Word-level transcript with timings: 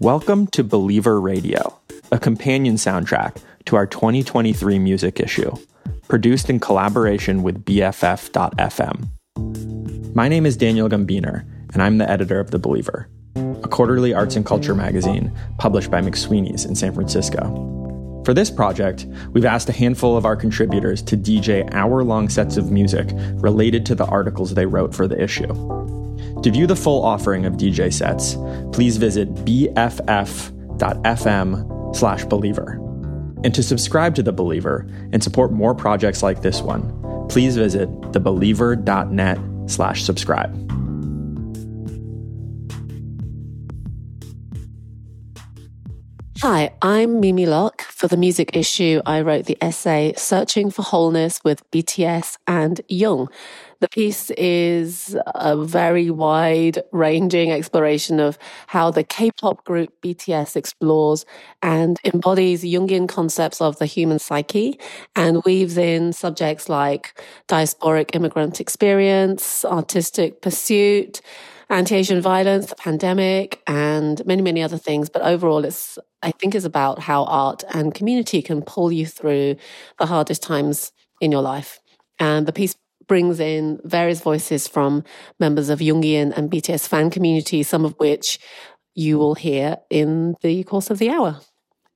Welcome 0.00 0.46
to 0.48 0.62
Believer 0.62 1.20
Radio, 1.20 1.80
a 2.12 2.20
companion 2.20 2.76
soundtrack 2.76 3.42
to 3.64 3.74
our 3.74 3.84
2023 3.84 4.78
music 4.78 5.18
issue, 5.18 5.50
produced 6.06 6.48
in 6.48 6.60
collaboration 6.60 7.42
with 7.42 7.64
BFF.FM. 7.64 9.08
My 10.14 10.28
name 10.28 10.46
is 10.46 10.56
Daniel 10.56 10.88
Gumbiner, 10.88 11.44
and 11.72 11.82
I'm 11.82 11.98
the 11.98 12.08
editor 12.08 12.38
of 12.38 12.52
The 12.52 12.60
Believer, 12.60 13.08
a 13.34 13.66
quarterly 13.66 14.14
arts 14.14 14.36
and 14.36 14.46
culture 14.46 14.76
magazine 14.76 15.36
published 15.58 15.90
by 15.90 16.00
McSweeney's 16.00 16.64
in 16.64 16.76
San 16.76 16.94
Francisco. 16.94 18.22
For 18.24 18.32
this 18.32 18.52
project, 18.52 19.04
we've 19.32 19.44
asked 19.44 19.68
a 19.68 19.72
handful 19.72 20.16
of 20.16 20.24
our 20.24 20.36
contributors 20.36 21.02
to 21.02 21.16
DJ 21.16 21.68
hour 21.74 22.04
long 22.04 22.28
sets 22.28 22.56
of 22.56 22.70
music 22.70 23.08
related 23.42 23.84
to 23.86 23.96
the 23.96 24.06
articles 24.06 24.54
they 24.54 24.66
wrote 24.66 24.94
for 24.94 25.08
the 25.08 25.20
issue. 25.20 25.52
To 26.42 26.50
view 26.50 26.66
the 26.66 26.76
full 26.76 27.04
offering 27.04 27.46
of 27.46 27.54
DJ 27.54 27.92
sets, 27.92 28.36
please 28.72 28.96
visit 28.96 29.34
bff.fm 29.34 29.96
slash 31.96 32.24
believer. 32.24 32.72
And 33.44 33.54
to 33.54 33.62
subscribe 33.62 34.14
to 34.16 34.22
The 34.22 34.32
Believer 34.32 34.86
and 35.12 35.22
support 35.22 35.52
more 35.52 35.74
projects 35.74 36.22
like 36.22 36.42
this 36.42 36.60
one, 36.60 37.26
please 37.28 37.56
visit 37.56 37.88
thebeliever.net 38.12 39.38
slash 39.70 40.02
subscribe. 40.02 40.68
Hi, 46.40 46.70
I'm 46.80 47.18
Mimi 47.18 47.46
Lok. 47.46 47.82
For 47.82 48.06
the 48.06 48.16
music 48.16 48.54
issue, 48.54 49.02
I 49.04 49.22
wrote 49.22 49.46
the 49.46 49.58
essay 49.60 50.14
Searching 50.16 50.70
for 50.70 50.82
Wholeness 50.82 51.42
with 51.42 51.68
BTS 51.72 52.38
and 52.46 52.80
Jung. 52.88 53.28
The 53.80 53.88
piece 53.88 54.30
is 54.30 55.16
a 55.36 55.56
very 55.56 56.10
wide 56.10 56.82
ranging 56.90 57.52
exploration 57.52 58.18
of 58.18 58.36
how 58.66 58.90
the 58.90 59.04
K-pop 59.04 59.64
group 59.64 59.90
BTS 60.02 60.56
explores 60.56 61.24
and 61.62 62.00
embodies 62.04 62.64
Jungian 62.64 63.08
concepts 63.08 63.60
of 63.60 63.78
the 63.78 63.86
human 63.86 64.18
psyche 64.18 64.80
and 65.14 65.44
weaves 65.44 65.76
in 65.76 66.12
subjects 66.12 66.68
like 66.68 67.22
diasporic 67.46 68.16
immigrant 68.16 68.60
experience, 68.60 69.64
artistic 69.64 70.42
pursuit, 70.42 71.20
anti-Asian 71.70 72.20
violence, 72.20 72.66
the 72.66 72.74
pandemic, 72.74 73.62
and 73.68 74.26
many, 74.26 74.42
many 74.42 74.60
other 74.60 74.78
things. 74.78 75.08
But 75.08 75.22
overall, 75.22 75.64
it's, 75.64 75.98
I 76.20 76.32
think, 76.32 76.56
is 76.56 76.64
about 76.64 76.98
how 76.98 77.24
art 77.24 77.62
and 77.72 77.94
community 77.94 78.42
can 78.42 78.62
pull 78.62 78.90
you 78.90 79.06
through 79.06 79.54
the 80.00 80.06
hardest 80.06 80.42
times 80.42 80.90
in 81.20 81.30
your 81.30 81.42
life. 81.42 81.78
And 82.18 82.44
the 82.46 82.52
piece 82.52 82.74
brings 83.08 83.40
in 83.40 83.80
various 83.84 84.20
voices 84.20 84.68
from 84.68 85.02
members 85.40 85.68
of 85.70 85.80
Jungian 85.80 86.36
and 86.36 86.50
BTS 86.50 86.86
fan 86.86 87.10
communities, 87.10 87.68
some 87.68 87.84
of 87.84 87.94
which 87.98 88.38
you 88.94 89.18
will 89.18 89.34
hear 89.34 89.78
in 89.90 90.34
the 90.42 90.62
course 90.64 90.90
of 90.90 90.98
the 90.98 91.10
hour 91.10 91.40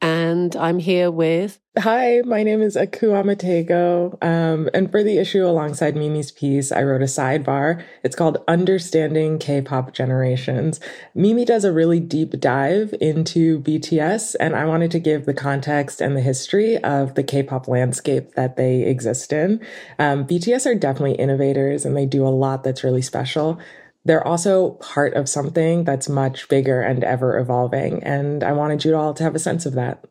and 0.02 0.56
I'm 0.56 0.80
here 0.80 1.10
with. 1.10 1.60
Hi, 1.78 2.20
my 2.26 2.42
name 2.42 2.60
is 2.60 2.76
Aku 2.76 3.12
Ammah-Tagoe. 3.12 4.22
Um, 4.22 4.68
and 4.74 4.90
for 4.90 5.02
the 5.02 5.16
issue 5.16 5.46
alongside 5.46 5.96
Mimi's 5.96 6.32
piece, 6.32 6.70
I 6.70 6.82
wrote 6.82 7.00
a 7.00 7.06
sidebar. 7.06 7.82
It's 8.02 8.16
called 8.16 8.44
Understanding 8.46 9.38
K 9.38 9.62
pop 9.62 9.94
Generations. 9.94 10.80
Mimi 11.14 11.46
does 11.46 11.64
a 11.64 11.72
really 11.72 12.00
deep 12.00 12.38
dive 12.40 12.94
into 13.00 13.60
BTS, 13.60 14.34
and 14.38 14.54
I 14.54 14.66
wanted 14.66 14.90
to 14.90 14.98
give 14.98 15.24
the 15.24 15.32
context 15.32 16.00
and 16.02 16.14
the 16.14 16.20
history 16.20 16.76
of 16.78 17.14
the 17.14 17.22
K 17.22 17.42
pop 17.44 17.68
landscape 17.68 18.34
that 18.34 18.56
they 18.56 18.82
exist 18.82 19.32
in. 19.32 19.64
Um, 19.98 20.26
BTS 20.26 20.66
are 20.66 20.74
definitely 20.74 21.14
innovators 21.14 21.86
and 21.86 21.96
they 21.96 22.06
do 22.06 22.26
a 22.26 22.28
lot 22.28 22.64
that's 22.64 22.84
really 22.84 23.02
special 23.02 23.58
they're 24.04 24.26
also 24.26 24.70
part 24.72 25.14
of 25.14 25.28
something 25.28 25.84
that's 25.84 26.08
much 26.08 26.48
bigger 26.48 26.80
and 26.80 27.04
ever 27.04 27.38
evolving. 27.38 28.02
And 28.02 28.42
I 28.42 28.52
wanted 28.52 28.84
you 28.84 28.96
all 28.96 29.14
to 29.14 29.22
have 29.22 29.34
a 29.34 29.38
sense 29.38 29.66
of 29.66 29.74
that. 29.74 30.04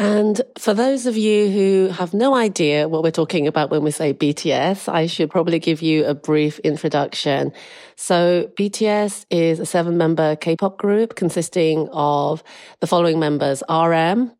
And 0.00 0.40
for 0.56 0.74
those 0.74 1.06
of 1.06 1.16
you 1.16 1.50
who 1.50 1.88
have 1.88 2.14
no 2.14 2.32
idea 2.32 2.88
what 2.88 3.02
we're 3.02 3.10
talking 3.10 3.48
about 3.48 3.70
when 3.70 3.82
we 3.82 3.90
say 3.90 4.14
BTS, 4.14 4.88
I 4.88 5.06
should 5.06 5.28
probably 5.28 5.58
give 5.58 5.82
you 5.82 6.04
a 6.04 6.14
brief 6.14 6.60
introduction. 6.60 7.52
So 7.96 8.48
BTS 8.56 9.26
is 9.28 9.58
a 9.58 9.66
seven 9.66 9.98
member 9.98 10.36
K-pop 10.36 10.78
group 10.78 11.16
consisting 11.16 11.88
of 11.90 12.44
the 12.78 12.86
following 12.86 13.18
members, 13.18 13.64
RM, 13.68 14.30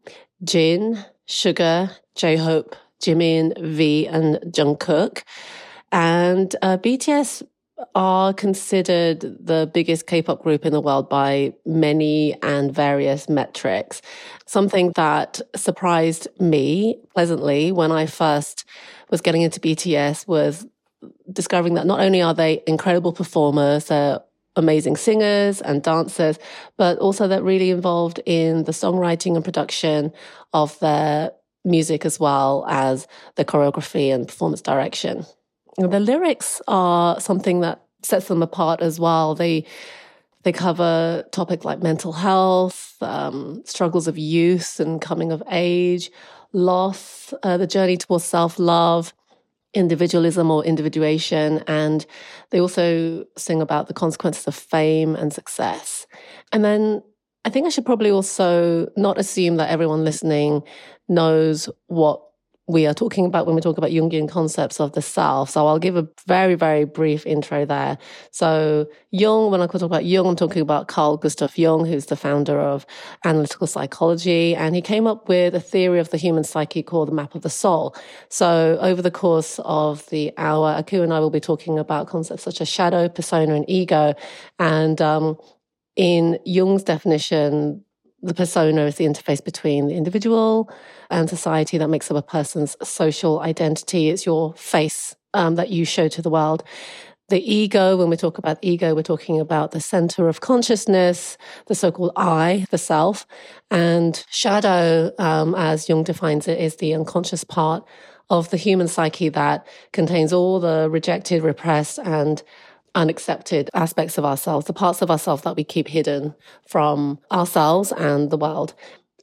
Jin, 0.45 1.05
Suga, 1.27 1.91
J-Hope, 2.15 2.77
Jimin, 3.03 3.61
V, 3.61 4.07
and 4.07 4.37
Jungkook. 4.53 5.25
And 5.91 6.55
uh, 6.63 6.79
BTS 6.79 7.43
are 7.95 8.33
considered 8.33 9.21
the 9.21 9.71
biggest 9.73 10.07
K-pop 10.07 10.43
group 10.43 10.67
in 10.67 10.73
the 10.73 10.81
world 10.81 11.09
by 11.09 11.55
many 11.65 12.35
and 12.43 12.75
various 12.75 13.29
metrics. 13.29 14.03
Something 14.47 14.93
that 14.97 15.41
surprised 15.55 16.29
me 16.41 16.99
pleasantly 17.15 17.73
when 17.73 17.93
I 17.93 18.07
first 18.07 18.65
was 19.11 19.21
getting 19.21 19.43
into 19.43 19.61
BTS 19.61 20.27
was 20.27 20.67
discovering 21.33 21.75
that 21.75 21.87
not 21.87 22.01
only 22.01 22.21
are 22.21 22.35
they 22.35 22.63
incredible 22.67 23.13
performers, 23.13 23.87
they're 23.87 24.21
amazing 24.57 24.97
singers 24.97 25.61
and 25.61 25.83
dancers, 25.83 26.39
but 26.77 26.99
also 26.99 27.29
they're 27.29 27.43
really 27.43 27.71
involved 27.71 28.21
in 28.27 28.65
the 28.65 28.73
songwriting 28.73 29.37
and 29.37 29.45
production 29.45 30.13
of 30.53 30.79
their 30.81 31.31
music 31.65 32.05
as 32.05 32.19
well 32.19 32.65
as 32.69 33.07
the 33.37 33.45
choreography 33.45 34.13
and 34.13 34.27
performance 34.27 34.61
direction. 34.61 35.25
The 35.79 36.01
lyrics 36.01 36.61
are 36.67 37.21
something 37.21 37.61
that 37.61 37.83
sets 38.03 38.29
them 38.29 38.43
apart 38.43 38.81
as 38.81 38.99
well. 38.99 39.35
They 39.35 39.65
they 40.43 40.53
cover 40.53 41.25
topics 41.33 41.65
like 41.65 41.83
mental 41.83 42.13
health, 42.13 42.97
um, 43.01 43.63
struggles 43.65 44.07
of 44.09 44.17
youth 44.19 44.81
and 44.81 45.01
coming 45.01 45.33
of 45.33 45.43
age, 45.51 46.11
loss, 46.53 47.35
uh, 47.43 47.57
the 47.57 47.67
journey 47.67 47.97
towards 47.97 48.25
self 48.25 48.59
love, 48.59 49.13
individualism 49.75 50.51
or 50.51 50.65
individuation. 50.65 51.63
And 51.67 52.05
they 52.51 52.61
also 52.61 53.25
sing 53.37 53.61
about 53.63 53.89
the 53.89 53.95
consequences 53.95 54.47
of 54.47 54.55
fame 54.55 55.15
and 55.15 55.33
success. 55.33 56.07
And 56.53 56.65
then 56.65 57.03
I 57.45 57.51
think 57.51 57.67
I 57.67 57.71
should 57.71 57.87
probably 57.87 58.11
also 58.11 58.89
not 58.97 59.19
assume 59.19 59.57
that 59.57 59.71
everyone 59.71 60.05
listening 60.05 60.63
knows 61.09 61.69
what 61.87 62.23
we 62.69 62.87
are 62.87 62.93
talking 62.93 63.25
about 63.25 63.47
when 63.47 63.55
we 63.55 63.63
talk 63.63 63.79
about 63.79 63.91
Jungian 63.91 64.29
concepts 64.29 64.79
of 64.79 64.93
the 64.93 65.01
self. 65.01 65.49
So 65.49 65.67
I'll 65.67 65.79
give 65.79 65.97
a 65.97 66.07
very, 66.27 66.55
very 66.55 66.85
brief 66.85 67.27
intro 67.27 67.65
there. 67.65 67.97
So 68.31 68.87
Jung, 69.11 69.51
when 69.51 69.63
I 69.63 69.67
talk 69.67 69.81
about 69.81 70.05
Jung, 70.05 70.27
I'm 70.27 70.37
talking 70.37 70.61
about 70.61 70.87
Carl 70.87 71.17
Gustav 71.17 71.57
Jung, 71.57 71.87
who's 71.87 72.07
the 72.07 72.17
founder 72.17 72.61
of 72.61 72.85
analytical 73.25 73.67
psychology. 73.67 74.55
And 74.55 74.75
he 74.75 74.83
came 74.83 75.07
up 75.07 75.29
with 75.29 75.55
a 75.55 75.61
theory 75.61 75.99
of 75.99 76.11
the 76.11 76.19
human 76.19 76.45
psyche 76.45 76.83
called 76.83 77.09
the 77.09 77.13
map 77.13 77.35
of 77.35 77.41
the 77.41 77.51
soul. 77.51 77.97
So 78.29 78.79
over 78.83 79.01
the 79.01 79.11
course 79.11 79.59
of 79.65 80.07
the 80.11 80.33
hour, 80.37 80.75
Aku 80.77 81.03
and 81.03 81.13
I 81.13 81.21
will 81.21 81.31
be 81.31 81.41
talking 81.41 81.79
about 81.79 82.07
concepts 82.07 82.43
such 82.43 82.61
as 82.61 82.69
shadow, 82.69 83.09
persona, 83.09 83.55
and 83.55 83.65
ego. 83.69 84.15
And, 84.59 85.01
um, 85.01 85.39
in 85.97 86.39
Jung's 86.45 86.85
definition, 86.85 87.85
the 88.23 88.35
persona 88.35 88.83
is 88.83 88.97
the 88.97 89.05
interface 89.05 89.43
between 89.43 89.87
the 89.87 89.95
individual 89.95 90.71
and 91.11 91.29
society 91.29 91.79
that 91.79 91.89
makes 91.89 92.11
up 92.11 92.17
a 92.17 92.23
person's 92.23 92.77
social 92.83 93.41
identity. 93.41 94.11
It's 94.11 94.27
your 94.27 94.55
face 94.55 95.15
um, 95.35 95.55
that 95.55 95.71
you 95.71 95.85
show 95.85 96.09
to 96.09 96.23
the 96.23 96.31
world. 96.31 96.65
The 97.29 97.41
ego, 97.41 97.97
when 97.97 98.09
we 98.09 98.17
talk 98.17 98.39
about 98.39 98.59
ego, 98.63 98.95
we're 98.95 99.03
talking 99.03 99.39
about 99.39 99.73
the 99.73 99.81
center 99.81 100.29
of 100.29 100.41
consciousness, 100.41 101.37
the 101.67 101.75
so-called 101.75 102.13
I, 102.17 102.67
the 102.71 102.79
self. 102.79 103.27
And 103.71 104.25
shadow, 104.31 105.13
um, 105.19 105.55
as 105.55 105.89
Jung 105.89 106.05
defines 106.05 106.49
it, 106.49 106.59
is 106.59 106.77
the 106.77 106.95
unconscious 106.95 107.45
part 107.45 107.85
of 108.31 108.51
the 108.51 108.57
human 108.57 108.89
psyche 108.89 109.29
that 109.29 109.67
contains 109.93 110.33
all 110.33 110.59
the 110.59 110.89
rejected, 110.91 111.43
repressed, 111.43 111.99
and 111.99 112.43
unaccepted 112.95 113.71
aspects 113.75 114.19
of 114.19 114.25
ourselves, 114.25 114.67
the 114.67 114.73
parts 114.73 115.03
of 115.03 115.11
ourselves 115.11 115.43
that 115.43 115.57
we 115.57 115.65
keep 115.65 115.89
hidden 115.89 116.35
from 116.67 117.19
ourselves 117.31 117.93
and 117.93 118.31
the 118.31 118.37
world. 118.37 118.75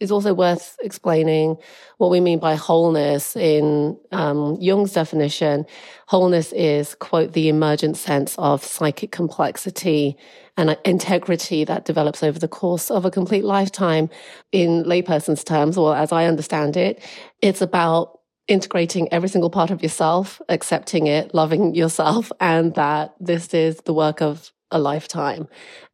It's 0.01 0.11
also 0.11 0.33
worth 0.33 0.75
explaining 0.81 1.55
what 1.99 2.11
we 2.11 2.19
mean 2.19 2.37
by 2.37 2.55
wholeness 2.55 3.35
in 3.37 3.97
um, 4.11 4.57
Jung's 4.59 4.91
definition. 4.91 5.65
Wholeness 6.07 6.51
is, 6.51 6.95
quote, 6.95 7.31
the 7.31 7.47
emergent 7.47 7.95
sense 7.95 8.35
of 8.37 8.61
psychic 8.61 9.11
complexity 9.11 10.17
and 10.57 10.77
integrity 10.83 11.63
that 11.63 11.85
develops 11.85 12.23
over 12.23 12.37
the 12.37 12.49
course 12.49 12.91
of 12.91 13.05
a 13.05 13.11
complete 13.11 13.45
lifetime. 13.45 14.09
In 14.51 14.83
layperson's 14.83 15.45
terms, 15.45 15.77
or 15.77 15.95
as 15.95 16.11
I 16.11 16.25
understand 16.25 16.75
it, 16.75 17.01
it's 17.41 17.61
about 17.61 18.14
integrating 18.47 19.11
every 19.11 19.29
single 19.29 19.49
part 19.49 19.71
of 19.71 19.81
yourself, 19.81 20.41
accepting 20.49 21.07
it, 21.07 21.33
loving 21.33 21.75
yourself, 21.75 22.31
and 22.39 22.75
that 22.75 23.15
this 23.19 23.53
is 23.53 23.77
the 23.85 23.93
work 23.93 24.21
of 24.21 24.51
a 24.71 24.79
lifetime, 24.79 25.47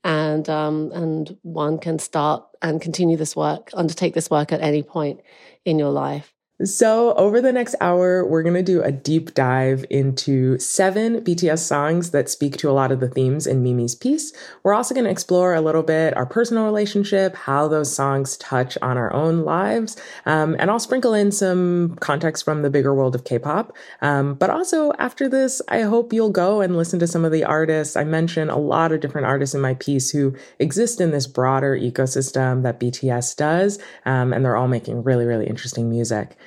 and 0.03 0.49
um, 0.49 0.91
and 0.93 1.37
one 1.43 1.77
can 1.77 1.99
start 1.99 2.43
and 2.61 2.81
continue 2.81 3.17
this 3.17 3.35
work, 3.35 3.69
undertake 3.73 4.13
this 4.13 4.29
work 4.29 4.51
at 4.51 4.61
any 4.61 4.83
point 4.83 5.21
in 5.65 5.77
your 5.77 5.91
life. 5.91 6.33
So, 6.63 7.15
over 7.15 7.41
the 7.41 7.51
next 7.51 7.75
hour, 7.81 8.23
we're 8.23 8.43
going 8.43 8.53
to 8.53 8.61
do 8.61 8.83
a 8.83 8.91
deep 8.91 9.33
dive 9.33 9.83
into 9.89 10.59
seven 10.59 11.21
BTS 11.21 11.59
songs 11.59 12.11
that 12.11 12.29
speak 12.29 12.57
to 12.57 12.69
a 12.69 12.71
lot 12.71 12.91
of 12.91 12.99
the 12.99 13.07
themes 13.07 13.47
in 13.47 13.63
Mimi's 13.63 13.95
piece. 13.95 14.31
We're 14.61 14.75
also 14.75 14.93
going 14.93 15.05
to 15.05 15.09
explore 15.09 15.55
a 15.55 15.61
little 15.61 15.81
bit 15.81 16.15
our 16.15 16.27
personal 16.27 16.65
relationship, 16.65 17.35
how 17.35 17.67
those 17.67 17.91
songs 17.91 18.37
touch 18.37 18.77
on 18.81 18.95
our 18.95 19.11
own 19.11 19.43
lives, 19.43 19.97
um, 20.27 20.55
and 20.59 20.69
I'll 20.69 20.79
sprinkle 20.79 21.15
in 21.15 21.31
some 21.31 21.95
context 21.99 22.45
from 22.45 22.61
the 22.61 22.69
bigger 22.69 22.93
world 22.93 23.15
of 23.15 23.23
K 23.23 23.39
pop. 23.39 23.75
Um, 24.01 24.35
but 24.35 24.51
also, 24.51 24.91
after 24.99 25.27
this, 25.27 25.63
I 25.67 25.81
hope 25.81 26.13
you'll 26.13 26.29
go 26.29 26.61
and 26.61 26.77
listen 26.77 26.99
to 26.99 27.07
some 27.07 27.25
of 27.25 27.31
the 27.31 27.43
artists. 27.43 27.95
I 27.95 28.03
mention 28.03 28.51
a 28.51 28.59
lot 28.59 28.91
of 28.91 28.99
different 28.99 29.25
artists 29.25 29.55
in 29.55 29.61
my 29.61 29.73
piece 29.75 30.11
who 30.11 30.35
exist 30.59 31.01
in 31.01 31.09
this 31.09 31.25
broader 31.25 31.75
ecosystem 31.75 32.61
that 32.61 32.79
BTS 32.79 33.35
does, 33.35 33.79
um, 34.05 34.31
and 34.31 34.45
they're 34.45 34.57
all 34.57 34.67
making 34.67 35.01
really, 35.01 35.25
really 35.25 35.47
interesting 35.47 35.89
music. 35.89 36.37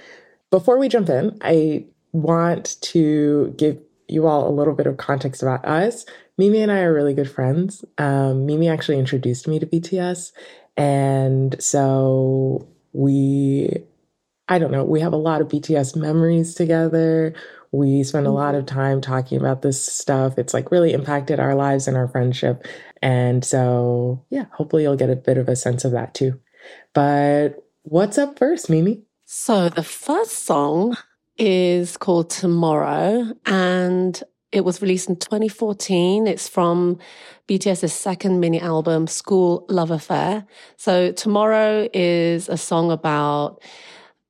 Before 0.55 0.79
we 0.79 0.89
jump 0.89 1.09
in, 1.09 1.37
I 1.41 1.85
want 2.13 2.77
to 2.83 3.53
give 3.59 3.77
you 4.07 4.29
all 4.29 4.49
a 4.49 4.55
little 4.55 4.73
bit 4.73 4.87
of 4.87 4.99
context 4.99 5.43
about 5.43 5.65
us. 5.65 6.07
Mimi 6.39 6.61
and 6.63 6.71
I 6.71 6.83
are 6.83 6.95
really 6.95 7.13
good 7.13 7.29
friends. 7.29 7.85
Um, 7.99 8.47
Mimi 8.47 8.69
actually 8.69 9.01
introduced 9.01 9.49
me 9.49 9.59
to 9.59 9.67
BTS. 9.67 10.31
And 10.77 11.61
so 11.61 12.69
we, 12.93 13.69
I 14.49 14.61
don't 14.61 14.71
know, 14.71 14.85
we 14.85 15.01
have 15.01 15.13
a 15.13 15.17
lot 15.17 15.41
of 15.41 15.49
BTS 15.49 15.97
memories 15.97 16.55
together. 16.55 17.35
We 17.73 18.05
spend 18.05 18.25
a 18.25 18.29
mm-hmm. 18.29 18.37
lot 18.37 18.55
of 18.55 18.65
time 18.65 19.01
talking 19.01 19.41
about 19.41 19.63
this 19.63 19.85
stuff. 19.85 20.39
It's 20.39 20.55
like 20.55 20.71
really 20.71 20.93
impacted 20.93 21.41
our 21.41 21.57
lives 21.57 21.89
and 21.89 21.97
our 21.97 22.07
friendship. 22.07 22.65
And 23.03 23.45
so, 23.45 24.25
yeah, 24.31 24.45
hopefully 24.53 24.85
you'll 24.85 24.95
get 24.95 25.11
a 25.11 25.17
bit 25.17 25.37
of 25.37 25.49
a 25.49 25.57
sense 25.57 25.85
of 25.85 25.91
that 25.91 26.15
too. 26.15 26.39
But 26.93 27.57
what's 27.83 28.19
up 28.19 28.39
first, 28.39 28.71
Mimi? 28.71 29.03
So 29.37 29.69
the 29.69 29.83
first 29.83 30.45
song 30.45 30.97
is 31.37 31.97
called 31.97 32.31
Tomorrow 32.31 33.33
and 33.45 34.23
it 34.53 34.65
was 34.65 34.81
released 34.81 35.09
in 35.09 35.17
2014. 35.17 36.29
It's 36.29 36.47
from 36.47 36.99
BTS's 37.49 37.93
second 37.93 38.39
mini 38.39 38.61
album, 38.61 39.07
Skool 39.07 39.65
Luv 39.69 39.91
Affair. 39.91 40.47
So 40.77 41.11
Tomorrow 41.11 41.89
is 41.93 42.49
a 42.49 42.57
song 42.57 42.93
about 42.93 43.61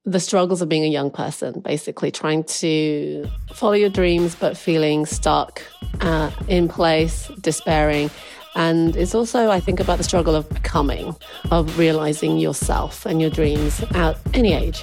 the 0.06 0.18
struggles 0.18 0.62
of 0.62 0.70
being 0.70 0.84
a 0.84 0.88
young 0.88 1.10
person, 1.10 1.60
basically 1.60 2.10
trying 2.10 2.42
to 2.44 3.28
follow 3.52 3.74
your 3.74 3.90
dreams, 3.90 4.34
but 4.34 4.56
feeling 4.56 5.04
stuck 5.04 5.62
uh, 6.00 6.30
in 6.48 6.66
place, 6.66 7.30
despairing. 7.42 8.10
And 8.56 8.96
it's 8.96 9.14
also, 9.14 9.50
I 9.50 9.60
think, 9.60 9.80
about 9.80 9.98
the 9.98 10.04
struggle 10.04 10.34
of 10.34 10.48
becoming, 10.48 11.14
of 11.50 11.78
realizing 11.78 12.38
yourself 12.38 13.04
and 13.04 13.20
your 13.20 13.30
dreams 13.30 13.84
at 13.90 14.16
any 14.32 14.54
age. 14.54 14.82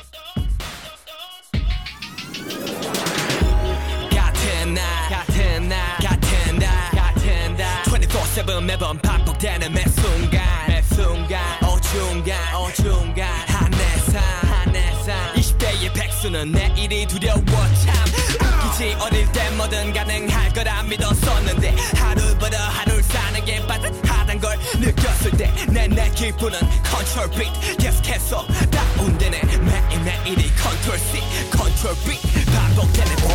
매번 8.65 8.97
반복되는 8.99 9.71
매 9.73 9.83
순간 9.85 10.41
매 10.67 10.81
순간 10.83 11.41
어중간 11.63 12.55
어중간. 12.55 13.27
한내산 13.47 14.21
한내산 14.23 15.33
20대의 15.33 15.93
백수는 15.93 16.51
내일이 16.51 17.05
두려워 17.07 17.39
참. 17.43 17.95
굳이 18.61 18.95
어릴 18.99 19.29
때 19.31 19.49
뭐든 19.51 19.93
가능할 19.93 20.53
거라 20.53 20.83
믿었었는데 20.83 21.75
하루보다 21.95 22.69
하루를 22.69 23.03
사는 23.03 23.43
게 23.45 23.65
빠듯하단 23.65 24.39
걸 24.39 24.57
느꼈을 24.79 25.31
때 25.31 25.51
내 25.69 25.87
내 25.87 26.09
기분은 26.11 26.57
컨트롤 26.83 27.29
빛 27.31 27.77
계속해서 27.77 28.45
다운되네. 28.69 29.41
매일매일이 29.41 30.51
컨트롤 30.55 30.97
C 30.99 31.19
컨트롤 31.51 31.95
B 32.05 32.19
반복되는 32.51 33.15
볼 33.17 33.31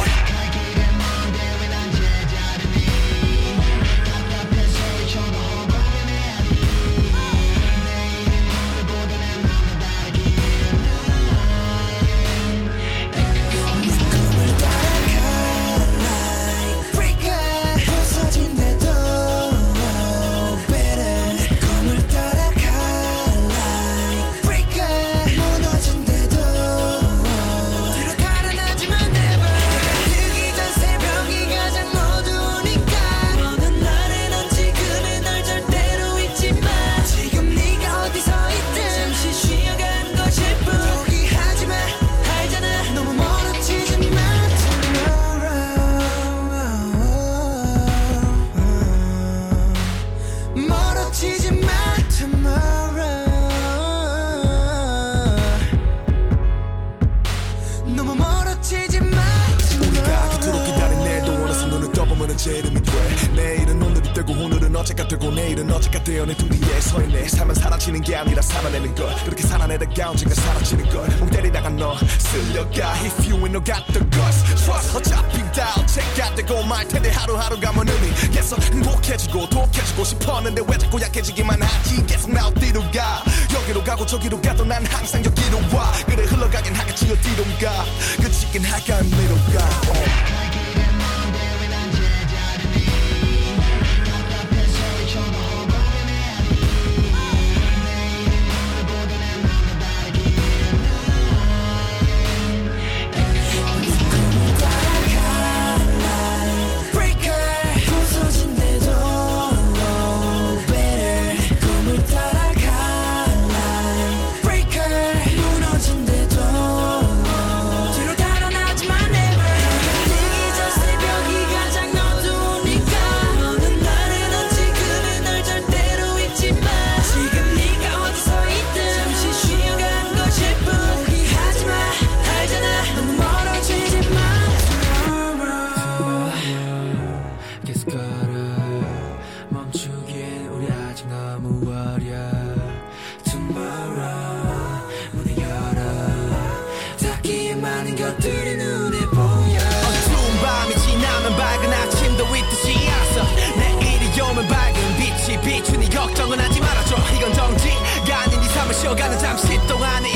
쉬어가는 158.86 159.18
잠시 159.18 159.58
동안에 159.66 160.15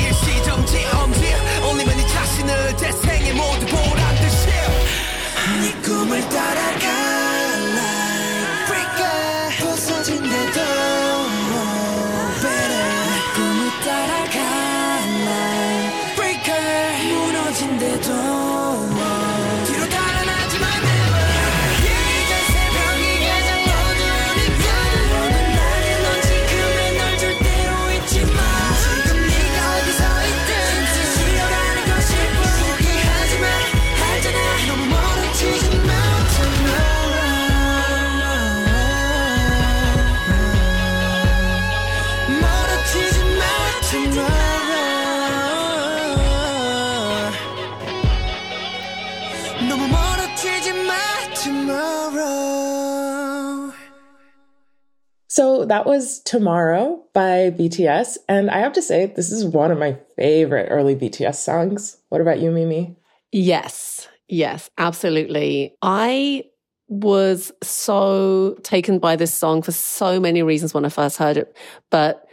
that 55.71 55.85
was 55.85 56.19
Tomorrow 56.19 57.01
by 57.13 57.49
BTS. 57.49 58.17
And 58.27 58.51
I 58.51 58.59
have 58.59 58.73
to 58.73 58.81
say, 58.81 59.05
this 59.05 59.31
is 59.31 59.45
one 59.45 59.71
of 59.71 59.77
my 59.79 59.97
favorite 60.17 60.67
early 60.69 60.97
BTS 60.97 61.35
songs. 61.35 61.95
What 62.09 62.19
about 62.19 62.41
you, 62.41 62.51
Mimi? 62.51 62.97
Yes, 63.31 64.09
yes, 64.27 64.69
absolutely. 64.77 65.77
I 65.81 66.43
was 66.89 67.53
so 67.63 68.57
taken 68.63 68.99
by 68.99 69.15
this 69.15 69.33
song 69.33 69.61
for 69.61 69.71
so 69.71 70.19
many 70.19 70.43
reasons 70.43 70.73
when 70.73 70.83
I 70.83 70.89
first 70.89 71.15
heard 71.15 71.37
it. 71.37 71.55
But 71.89 72.27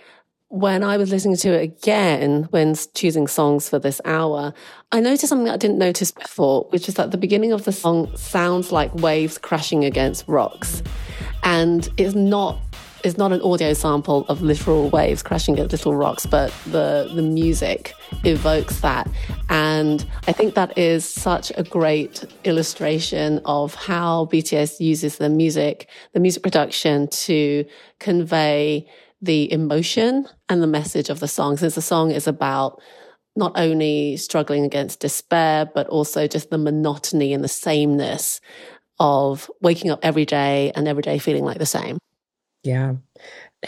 when 0.48 0.82
I 0.82 0.96
was 0.96 1.12
listening 1.12 1.36
to 1.36 1.50
it 1.50 1.62
again, 1.62 2.48
when 2.50 2.74
choosing 2.94 3.28
songs 3.28 3.68
for 3.68 3.78
this 3.78 4.00
hour, 4.04 4.52
I 4.90 4.98
noticed 4.98 5.28
something 5.28 5.48
I 5.48 5.56
didn't 5.56 5.78
notice 5.78 6.10
before, 6.10 6.66
which 6.70 6.88
is 6.88 6.96
that 6.96 7.12
the 7.12 7.18
beginning 7.18 7.52
of 7.52 7.66
the 7.66 7.72
song 7.72 8.16
sounds 8.16 8.72
like 8.72 8.92
waves 8.96 9.38
crashing 9.38 9.84
against 9.84 10.26
rocks. 10.26 10.82
And 11.44 11.88
it's 11.98 12.16
not 12.16 12.67
is 13.04 13.16
not 13.16 13.32
an 13.32 13.40
audio 13.42 13.72
sample 13.72 14.24
of 14.28 14.42
literal 14.42 14.90
waves 14.90 15.22
crashing 15.22 15.54
against 15.54 15.72
little 15.72 15.94
rocks, 15.94 16.26
but 16.26 16.52
the 16.66 17.10
the 17.14 17.22
music 17.22 17.94
evokes 18.24 18.80
that. 18.80 19.08
And 19.48 20.06
I 20.26 20.32
think 20.32 20.54
that 20.54 20.76
is 20.76 21.04
such 21.04 21.52
a 21.56 21.62
great 21.62 22.24
illustration 22.44 23.40
of 23.44 23.74
how 23.74 24.26
BTS 24.26 24.80
uses 24.80 25.18
the 25.18 25.28
music, 25.28 25.88
the 26.12 26.20
music 26.20 26.42
production 26.42 27.08
to 27.08 27.64
convey 27.98 28.86
the 29.20 29.50
emotion 29.52 30.26
and 30.48 30.62
the 30.62 30.66
message 30.66 31.10
of 31.10 31.20
the 31.20 31.28
song. 31.28 31.56
Since 31.56 31.74
the 31.74 31.82
song 31.82 32.10
is 32.10 32.26
about 32.26 32.80
not 33.36 33.52
only 33.56 34.16
struggling 34.16 34.64
against 34.64 35.00
despair, 35.00 35.64
but 35.64 35.86
also 35.88 36.26
just 36.26 36.50
the 36.50 36.58
monotony 36.58 37.32
and 37.32 37.42
the 37.42 37.48
sameness 37.48 38.40
of 38.98 39.50
waking 39.60 39.90
up 39.90 40.00
every 40.02 40.24
day 40.24 40.72
and 40.74 40.88
every 40.88 41.02
day 41.02 41.18
feeling 41.18 41.44
like 41.44 41.58
the 41.58 41.66
same. 41.66 41.98
Yeah. 42.68 42.96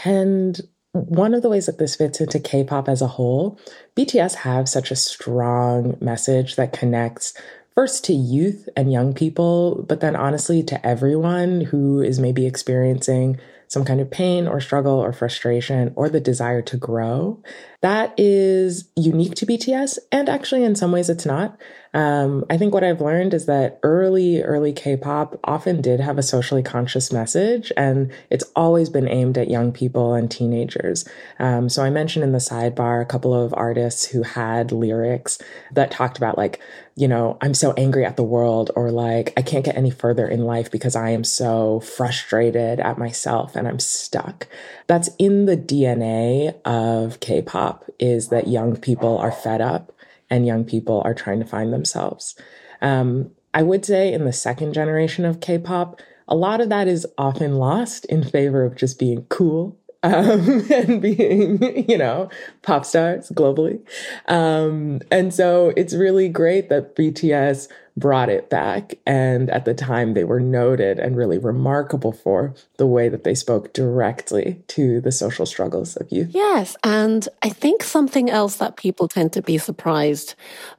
And 0.05 0.61
one 0.93 1.33
of 1.33 1.41
the 1.41 1.49
ways 1.49 1.65
that 1.65 1.79
this 1.79 1.95
fits 1.95 2.21
into 2.21 2.39
K 2.39 2.63
pop 2.63 2.87
as 2.87 3.01
a 3.01 3.07
whole, 3.07 3.59
BTS 3.95 4.35
have 4.35 4.69
such 4.69 4.91
a 4.91 4.95
strong 4.95 5.97
message 5.99 6.55
that 6.55 6.73
connects 6.73 7.33
first 7.73 8.03
to 8.05 8.13
youth 8.13 8.69
and 8.75 8.91
young 8.91 9.13
people, 9.13 9.85
but 9.87 10.01
then 10.01 10.15
honestly 10.15 10.61
to 10.63 10.85
everyone 10.85 11.61
who 11.61 12.01
is 12.01 12.19
maybe 12.19 12.45
experiencing 12.45 13.39
some 13.67 13.85
kind 13.85 14.01
of 14.01 14.11
pain 14.11 14.47
or 14.47 14.59
struggle 14.59 14.99
or 14.99 15.13
frustration 15.13 15.93
or 15.95 16.09
the 16.09 16.19
desire 16.19 16.61
to 16.61 16.77
grow. 16.77 17.41
That 17.81 18.13
is 18.17 18.89
unique 18.95 19.35
to 19.35 19.45
BTS. 19.45 19.97
And 20.11 20.29
actually, 20.29 20.63
in 20.63 20.75
some 20.75 20.91
ways, 20.91 21.09
it's 21.09 21.25
not. 21.25 21.57
Um, 21.93 22.45
I 22.49 22.57
think 22.57 22.73
what 22.73 22.83
I've 22.83 23.01
learned 23.01 23.33
is 23.33 23.47
that 23.47 23.79
early, 23.83 24.41
early 24.41 24.71
K 24.71 24.95
pop 24.95 25.39
often 25.43 25.81
did 25.81 25.99
have 25.99 26.17
a 26.17 26.23
socially 26.23 26.63
conscious 26.63 27.11
message, 27.11 27.71
and 27.75 28.11
it's 28.29 28.45
always 28.55 28.89
been 28.89 29.09
aimed 29.09 29.37
at 29.37 29.49
young 29.49 29.71
people 29.71 30.13
and 30.13 30.31
teenagers. 30.31 31.07
Um, 31.39 31.67
so 31.67 31.83
I 31.83 31.89
mentioned 31.89 32.23
in 32.23 32.31
the 32.31 32.37
sidebar 32.37 33.01
a 33.01 33.05
couple 33.05 33.33
of 33.33 33.53
artists 33.57 34.05
who 34.05 34.23
had 34.23 34.71
lyrics 34.71 35.39
that 35.73 35.91
talked 35.91 36.17
about, 36.17 36.37
like, 36.37 36.61
you 36.95 37.07
know, 37.07 37.37
I'm 37.41 37.53
so 37.53 37.73
angry 37.73 38.05
at 38.05 38.15
the 38.15 38.23
world, 38.23 38.71
or 38.75 38.91
like, 38.91 39.33
I 39.35 39.41
can't 39.41 39.65
get 39.65 39.75
any 39.75 39.91
further 39.91 40.27
in 40.27 40.45
life 40.45 40.71
because 40.71 40.95
I 40.95 41.09
am 41.09 41.23
so 41.23 41.79
frustrated 41.81 42.79
at 42.79 42.97
myself 42.97 43.55
and 43.55 43.67
I'm 43.67 43.79
stuck. 43.79 44.47
That's 44.87 45.09
in 45.17 45.45
the 45.45 45.57
DNA 45.57 46.55
of 46.63 47.19
K 47.19 47.41
pop, 47.41 47.70
is 47.99 48.29
that 48.29 48.47
young 48.47 48.75
people 48.75 49.17
are 49.17 49.31
fed 49.31 49.61
up 49.61 49.91
and 50.29 50.47
young 50.47 50.63
people 50.63 51.01
are 51.03 51.13
trying 51.13 51.39
to 51.39 51.45
find 51.45 51.73
themselves. 51.73 52.35
Um, 52.81 53.31
I 53.53 53.63
would 53.63 53.85
say 53.85 54.13
in 54.13 54.25
the 54.25 54.33
second 54.33 54.73
generation 54.73 55.25
of 55.25 55.41
K 55.41 55.57
pop, 55.57 56.01
a 56.27 56.35
lot 56.35 56.61
of 56.61 56.69
that 56.69 56.87
is 56.87 57.05
often 57.17 57.55
lost 57.55 58.05
in 58.05 58.23
favor 58.23 58.63
of 58.63 58.75
just 58.75 58.97
being 58.97 59.25
cool 59.29 59.77
um, 60.03 60.65
and 60.71 61.01
being, 61.01 61.87
you 61.87 61.97
know, 61.97 62.29
pop 62.63 62.85
stars 62.85 63.29
globally. 63.29 63.81
Um, 64.27 65.01
and 65.11 65.31
so 65.31 65.73
it's 65.77 65.93
really 65.93 66.27
great 66.27 66.69
that 66.69 66.95
BTS 66.95 67.67
brought 68.01 68.27
it 68.27 68.49
back. 68.49 68.95
And 69.05 69.49
at 69.49 69.63
the 69.63 69.73
time, 69.73 70.13
they 70.13 70.25
were 70.25 70.41
noted 70.41 70.99
and 70.99 71.15
really 71.15 71.37
remarkable 71.37 72.11
for 72.11 72.53
the 72.77 72.85
way 72.85 73.07
that 73.07 73.23
they 73.23 73.35
spoke 73.35 73.71
directly 73.71 74.61
to 74.67 74.99
the 74.99 75.11
social 75.11 75.45
struggles 75.45 75.95
of 75.95 76.11
youth. 76.11 76.31
Yes. 76.31 76.75
And 76.83 77.29
I 77.41 77.49
think 77.49 77.83
something 77.83 78.29
else 78.29 78.57
that 78.57 78.75
people 78.75 79.07
tend 79.07 79.31
to 79.33 79.41
be 79.41 79.57
surprised 79.57 80.35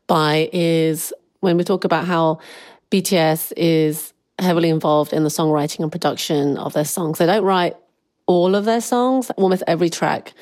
by 0.06 0.50
is 0.52 1.14
when 1.40 1.56
we 1.56 1.64
talk 1.64 1.84
about 1.84 2.04
how 2.04 2.40
BTS 2.90 3.54
is 3.56 4.12
heavily 4.38 4.68
involved 4.68 5.12
in 5.12 5.22
the 5.22 5.30
songwriting 5.30 5.80
and 5.80 5.90
production 5.90 6.58
of 6.58 6.74
their 6.74 6.84
songs. 6.84 7.18
They 7.18 7.26
don't 7.26 7.44
write 7.44 7.76
all 8.26 8.54
of 8.54 8.64
their 8.64 8.80
songs, 8.80 9.30
almost 9.30 9.62
every 9.66 9.88
track 9.88 10.34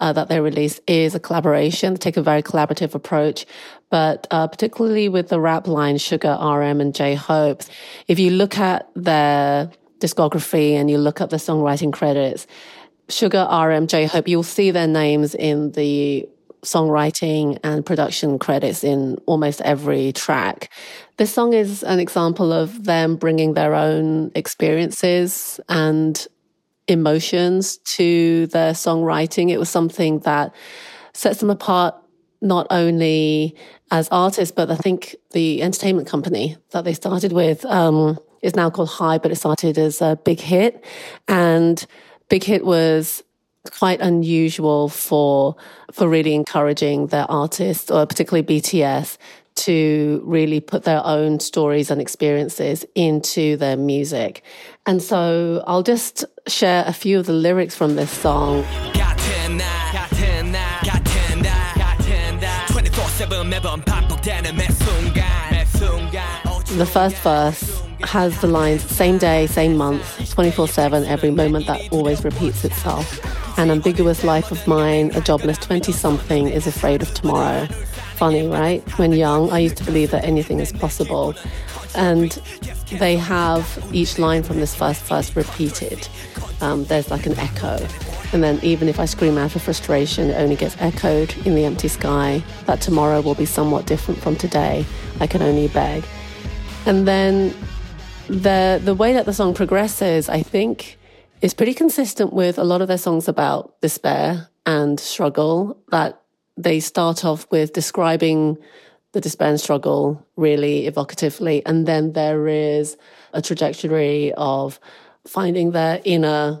uh, 0.00 0.12
that 0.12 0.28
they 0.28 0.40
release 0.40 0.80
is 0.86 1.14
a 1.14 1.20
collaboration. 1.20 1.94
They 1.94 1.98
take 1.98 2.16
a 2.16 2.22
very 2.22 2.42
collaborative 2.42 2.94
approach, 2.94 3.46
but 3.90 4.26
uh, 4.30 4.46
particularly 4.46 5.08
with 5.08 5.28
the 5.28 5.40
rap 5.40 5.66
line 5.66 5.96
Suga 5.96 6.38
RM, 6.40 6.80
and 6.80 6.94
J 6.94 7.14
Hope, 7.14 7.62
if 8.08 8.18
you 8.18 8.30
look 8.30 8.58
at 8.58 8.88
their 8.94 9.70
discography 9.98 10.72
and 10.72 10.90
you 10.90 10.96
look 10.98 11.20
at 11.20 11.30
the 11.30 11.36
songwriting 11.36 11.92
credits, 11.92 12.46
Suga 13.08 13.46
RM, 13.50 13.88
J 13.88 14.06
Hope, 14.06 14.28
you'll 14.28 14.42
see 14.42 14.70
their 14.70 14.86
names 14.86 15.34
in 15.34 15.72
the 15.72 16.28
songwriting 16.62 17.58
and 17.64 17.84
production 17.84 18.38
credits 18.38 18.84
in 18.84 19.16
almost 19.26 19.60
every 19.62 20.12
track. 20.12 20.70
This 21.16 21.32
song 21.32 21.52
is 21.52 21.82
an 21.82 21.98
example 21.98 22.52
of 22.52 22.84
them 22.84 23.16
bringing 23.16 23.54
their 23.54 23.74
own 23.74 24.30
experiences 24.34 25.58
and 25.68 26.26
emotions 26.86 27.78
to 27.78 28.46
their 28.48 28.72
songwriting. 28.72 29.50
It 29.50 29.58
was 29.58 29.70
something 29.70 30.20
that 30.20 30.54
sets 31.12 31.40
them 31.40 31.50
apart 31.50 31.94
not 32.40 32.66
only 32.70 33.54
as 33.90 34.08
artists, 34.10 34.52
but 34.54 34.70
I 34.70 34.76
think 34.76 35.16
the 35.32 35.62
entertainment 35.62 36.08
company 36.08 36.56
that 36.70 36.84
they 36.84 36.94
started 36.94 37.32
with 37.32 37.64
um, 37.66 38.18
is 38.42 38.56
now 38.56 38.70
called 38.70 38.88
HYBE, 38.88 39.22
but 39.22 39.32
it 39.32 39.36
started 39.36 39.78
as 39.78 40.00
a 40.00 40.18
Big 40.24 40.40
Hit. 40.40 40.84
And 41.28 41.84
Big 42.28 42.44
Hit 42.44 42.64
was 42.64 43.22
quite 43.70 44.00
unusual 44.00 44.88
for 44.88 45.54
for 45.92 46.08
really 46.08 46.34
encouraging 46.34 47.08
their 47.08 47.30
artists, 47.30 47.90
or 47.90 48.06
particularly 48.06 48.46
BTS, 48.46 49.18
to 49.56 50.22
really 50.24 50.60
put 50.60 50.84
their 50.84 51.04
own 51.04 51.40
stories 51.40 51.90
and 51.90 52.00
experiences 52.00 52.86
into 52.94 53.56
their 53.56 53.76
music. 53.76 54.42
And 54.86 55.02
so 55.02 55.62
I'll 55.66 55.82
just 55.82 56.24
share 56.46 56.84
a 56.86 56.92
few 56.92 57.18
of 57.18 57.26
the 57.26 57.32
lyrics 57.32 57.74
from 57.74 57.96
this 57.96 58.10
song. 58.10 58.64
The 66.76 66.86
first 66.86 67.16
verse 67.16 67.82
has 68.02 68.40
the 68.40 68.46
lines 68.46 68.82
same 68.82 69.18
day, 69.18 69.46
same 69.46 69.76
month, 69.76 70.30
24 70.30 70.68
7, 70.68 71.04
every 71.04 71.30
moment 71.30 71.66
that 71.66 71.80
always 71.92 72.24
repeats 72.24 72.64
itself. 72.64 73.20
An 73.58 73.70
ambiguous 73.70 74.24
life 74.24 74.50
of 74.50 74.66
mine, 74.66 75.10
a 75.14 75.20
jobless 75.20 75.58
20 75.58 75.92
something 75.92 76.48
is 76.48 76.66
afraid 76.66 77.02
of 77.02 77.12
tomorrow 77.14 77.68
funny, 78.20 78.46
right? 78.46 78.82
When 78.98 79.12
young, 79.12 79.50
I 79.50 79.60
used 79.60 79.78
to 79.78 79.84
believe 79.84 80.10
that 80.10 80.24
anything 80.26 80.60
is 80.60 80.72
possible. 80.72 81.34
And 81.94 82.32
they 82.98 83.16
have 83.16 83.64
each 83.94 84.18
line 84.18 84.42
from 84.42 84.60
this 84.60 84.74
first 84.74 85.02
verse 85.04 85.34
repeated. 85.34 86.06
Um, 86.60 86.84
there's 86.84 87.10
like 87.10 87.24
an 87.24 87.38
echo. 87.38 87.78
And 88.34 88.44
then 88.44 88.60
even 88.62 88.90
if 88.90 89.00
I 89.00 89.06
scream 89.06 89.38
out 89.38 89.56
of 89.56 89.62
frustration, 89.62 90.28
it 90.28 90.34
only 90.34 90.54
gets 90.54 90.76
echoed 90.80 91.34
in 91.46 91.54
the 91.54 91.64
empty 91.64 91.88
sky. 91.88 92.44
That 92.66 92.82
tomorrow 92.82 93.22
will 93.22 93.34
be 93.34 93.46
somewhat 93.46 93.86
different 93.86 94.20
from 94.20 94.36
today. 94.36 94.84
I 95.18 95.26
can 95.26 95.40
only 95.40 95.68
beg. 95.68 96.04
And 96.84 97.08
then 97.08 97.54
the 98.28 98.82
the 98.84 98.94
way 98.94 99.14
that 99.14 99.24
the 99.24 99.32
song 99.32 99.54
progresses, 99.54 100.28
I 100.28 100.42
think, 100.42 100.98
is 101.40 101.54
pretty 101.54 101.72
consistent 101.72 102.34
with 102.34 102.58
a 102.58 102.64
lot 102.64 102.82
of 102.82 102.88
their 102.88 102.98
songs 102.98 103.28
about 103.28 103.80
despair 103.80 104.50
and 104.66 105.00
struggle. 105.00 105.78
That 105.88 106.19
they 106.62 106.80
start 106.80 107.24
off 107.24 107.50
with 107.50 107.72
describing 107.72 108.58
the 109.12 109.20
despair 109.20 109.48
and 109.48 109.60
struggle 109.60 110.24
really 110.36 110.88
evocatively. 110.88 111.62
And 111.66 111.86
then 111.86 112.12
there 112.12 112.46
is 112.48 112.96
a 113.32 113.42
trajectory 113.42 114.32
of 114.34 114.78
finding 115.26 115.72
their 115.72 116.00
inner 116.04 116.60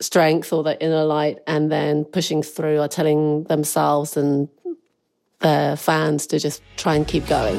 strength 0.00 0.52
or 0.52 0.62
their 0.62 0.76
inner 0.80 1.04
light 1.04 1.38
and 1.46 1.72
then 1.72 2.04
pushing 2.04 2.42
through 2.42 2.80
or 2.80 2.88
telling 2.88 3.44
themselves 3.44 4.16
and 4.16 4.48
their 5.40 5.76
fans 5.76 6.26
to 6.28 6.38
just 6.38 6.62
try 6.76 6.94
and 6.94 7.06
keep 7.06 7.26
going. 7.26 7.58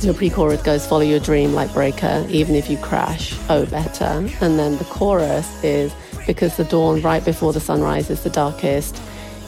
Your 0.00 0.14
pre-chorus 0.14 0.62
goes 0.62 0.86
follow 0.86 1.02
your 1.02 1.20
dream 1.20 1.52
like 1.52 1.72
breaker, 1.72 2.26
even 2.28 2.56
if 2.56 2.68
you 2.68 2.76
crash, 2.78 3.38
oh 3.48 3.66
better. 3.66 4.28
And 4.40 4.58
then 4.58 4.76
the 4.78 4.84
chorus 4.84 5.62
is 5.62 5.94
because 6.26 6.56
the 6.56 6.64
dawn 6.64 7.02
right 7.02 7.24
before 7.24 7.52
the 7.52 7.60
sunrise 7.60 8.10
is 8.10 8.22
the 8.22 8.30
darkest, 8.30 9.00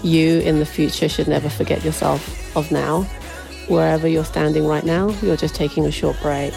you 0.03 0.41
in 0.41 0.59
the 0.59 0.67
future 0.67 1.09
should 1.09 1.29
never 1.29 1.49
forget 1.49 1.85
yourself 1.85 2.57
of 2.57 2.71
now. 2.71 3.03
Wherever 3.69 4.07
you're 4.07 4.25
standing 4.25 4.67
right 4.67 4.85
now, 4.85 5.09
you're 5.23 5.37
just 5.37 5.55
taking 5.55 5.87
a 5.87 5.91
short 5.91 6.21
break. 6.21 6.53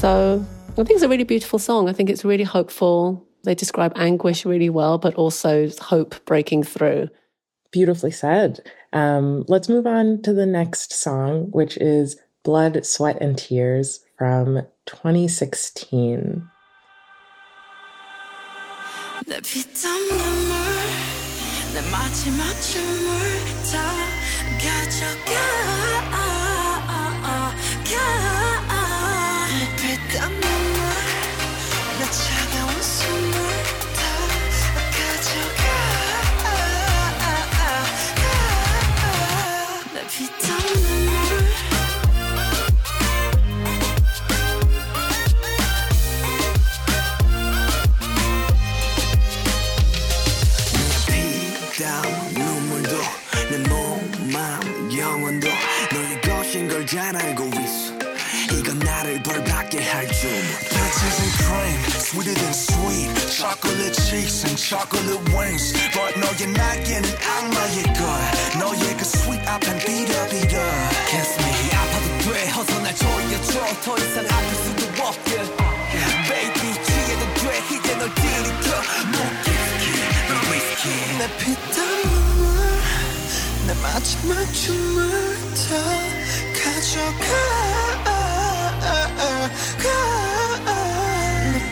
So 0.00 0.42
I 0.70 0.74
think 0.76 0.92
it's 0.92 1.02
a 1.02 1.08
really 1.10 1.24
beautiful 1.24 1.58
song. 1.58 1.90
I 1.90 1.92
think 1.92 2.08
it's 2.08 2.24
really 2.24 2.44
hopeful. 2.44 3.26
They 3.44 3.54
describe 3.54 3.92
anguish 3.96 4.44
really 4.44 4.70
well, 4.70 4.98
but 4.98 5.14
also 5.14 5.68
hope 5.80 6.24
breaking 6.24 6.64
through. 6.64 7.08
Beautifully 7.70 8.10
said. 8.10 8.60
Um, 8.92 9.44
let's 9.48 9.68
move 9.68 9.86
on 9.86 10.22
to 10.22 10.32
the 10.32 10.46
next 10.46 10.92
song, 10.92 11.50
which 11.50 11.76
is 11.76 12.18
Blood, 12.42 12.84
Sweat, 12.84 13.18
and 13.20 13.38
Tears 13.38 14.00
from 14.18 14.62
2016. 14.86 16.48
잘 56.90 57.16
알고 57.16 57.44
있어 57.46 58.58
이건 58.58 58.78
나를 58.80 59.22
벌받게 59.22 59.80
할줄 59.80 60.30
sweeter 62.09 62.33
than 62.33 62.53
sweet 62.53 63.09
Chocolate 63.29 63.93
cheeks 63.93 64.43
and 64.43 64.57
chocolate 64.57 65.21
wings 65.33 65.73
But 65.93 66.17
너의 66.19 66.51
날개는 66.51 67.09
악마의 67.19 67.83
걸 67.93 68.05
너의 68.59 68.97
그 68.97 69.01
sweet 69.01 69.43
앞엔 69.47 69.77
비려비려 69.79 70.55
Kiss 71.09 71.39
me 71.39 71.51
아파도 71.73 72.07
돼 72.25 72.51
어서 72.51 72.81
날 72.81 72.95
조여줘 72.95 73.53
더 73.83 73.97
이상 73.97 74.25
아플 74.25 74.55
수도 74.63 75.03
없게 75.03 75.29
Baby 76.27 76.73
취해도 76.83 77.23
돼 77.35 77.43
이제 77.71 77.95
널 77.95 78.13
들이켜 78.15 78.69
목기스키 79.11 79.83
너 80.29 80.31
위스키 80.51 80.83
내 81.17 81.21
피땀 81.37 81.75
눈물 82.03 82.43
내 83.67 83.73
마지막 83.81 84.53
춤을 84.53 85.37
다 85.53 85.69
가져가 86.63 87.75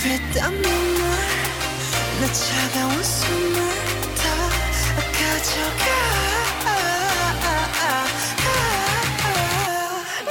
불땀이 0.08 0.62
날내 0.62 2.32
차가운 2.32 3.04
숨을 3.04 3.60
다 4.16 4.22
가져가 5.12 5.84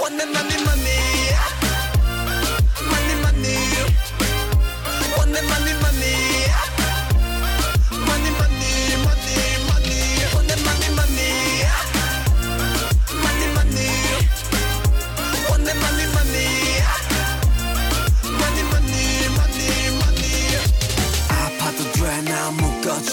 One 0.02 0.20
and 0.20 0.36
only 0.36 0.60
money 0.63 1.16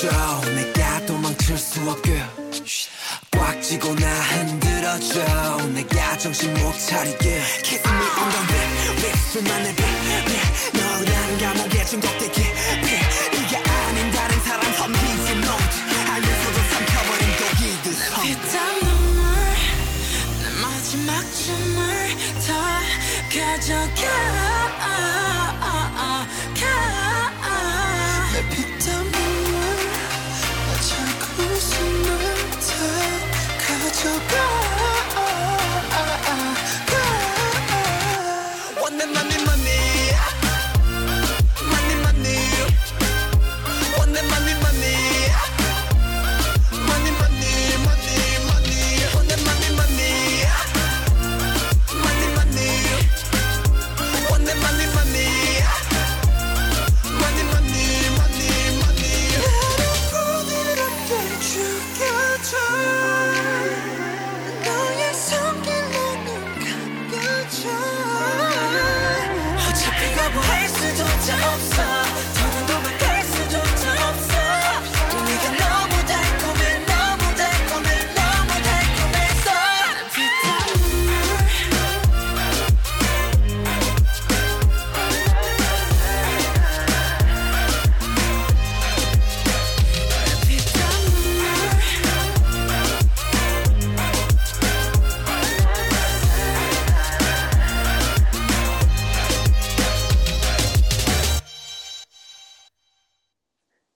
묶어줘. 0.04 0.50
내가 0.50 1.06
도망칠 1.06 1.56
수 1.56 1.80
없게. 1.90 2.22
꽉 3.30 3.62
쥐고 3.62 3.94
나 3.94 4.06
흔들어줘. 4.06 5.66
내가 5.68 6.18
정신 6.18 6.52
못 6.54 6.72
차리게. 6.78 7.42
Kiss 7.62 7.88
me 7.88 7.94
on 7.94 8.30
the 8.30 8.42
lip 8.52 8.74
립술만 9.02 9.62
내빛 9.62 9.84
너란 10.74 11.38
감옥에 11.38 11.84
중독되게 11.84 12.42
네가 12.82 13.54
아닌 13.86 14.10
다른 14.12 14.40
사람 14.40 14.72
섬기지 14.74 15.32
note 15.32 15.76
알면서도 16.12 16.58
삼켜버린 16.70 17.24
독이듯 17.38 17.86
피땀 18.22 18.54
눈물 18.80 19.24
내 20.40 20.44
마지막 20.62 21.10
춤을 21.34 21.82
다 22.46 22.48
가져가 23.32 24.02
가 34.35 34.63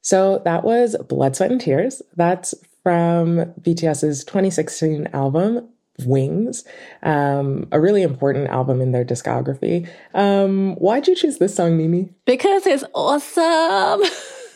So 0.08 0.40
that 0.46 0.64
was 0.64 0.96
Blood, 1.06 1.36
Sweat, 1.36 1.52
and 1.52 1.60
Tears. 1.60 2.00
That's 2.16 2.54
from 2.82 3.44
BTS's 3.60 4.24
2016 4.24 5.08
album, 5.12 5.68
Wings, 6.06 6.64
um, 7.02 7.68
a 7.72 7.78
really 7.78 8.00
important 8.02 8.48
album 8.48 8.80
in 8.80 8.92
their 8.92 9.04
discography. 9.04 9.86
Um, 10.14 10.76
why'd 10.76 11.08
you 11.08 11.14
choose 11.14 11.36
this 11.36 11.54
song, 11.54 11.76
Mimi? 11.76 12.08
Because 12.24 12.64
it's 12.66 12.84
awesome. 12.94 14.00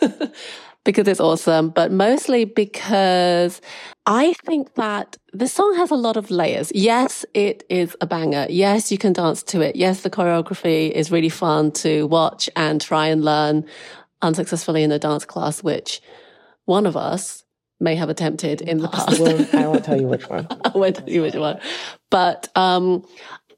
because 0.84 1.06
it's 1.06 1.20
awesome, 1.20 1.68
but 1.68 1.92
mostly 1.92 2.46
because 2.46 3.60
I 4.06 4.32
think 4.46 4.74
that 4.76 5.18
the 5.34 5.48
song 5.48 5.74
has 5.76 5.90
a 5.90 5.96
lot 5.96 6.16
of 6.16 6.30
layers. 6.30 6.72
Yes, 6.74 7.26
it 7.34 7.62
is 7.68 7.94
a 8.00 8.06
banger. 8.06 8.46
Yes, 8.48 8.90
you 8.90 8.96
can 8.96 9.12
dance 9.12 9.42
to 9.44 9.60
it. 9.60 9.76
Yes, 9.76 10.00
the 10.00 10.08
choreography 10.10 10.90
is 10.90 11.10
really 11.10 11.28
fun 11.28 11.72
to 11.72 12.06
watch 12.06 12.48
and 12.56 12.80
try 12.80 13.08
and 13.08 13.22
learn 13.22 13.66
unsuccessfully 14.22 14.82
in 14.82 14.92
a 14.92 14.98
dance 14.98 15.24
class, 15.24 15.62
which 15.62 16.00
one 16.64 16.86
of 16.86 16.96
us 16.96 17.44
may 17.80 17.96
have 17.96 18.08
attempted 18.08 18.60
in 18.60 18.78
the 18.78 18.88
past. 18.88 19.20
I 19.20 19.22
won't, 19.22 19.54
I 19.54 19.66
won't 19.66 19.84
tell 19.84 20.00
you 20.00 20.06
which 20.06 20.28
one. 20.28 20.46
I 20.64 20.70
won't 20.74 20.96
tell 20.96 21.08
you 21.08 21.22
which 21.22 21.34
one. 21.34 21.60
But 22.10 22.48
um, 22.56 23.04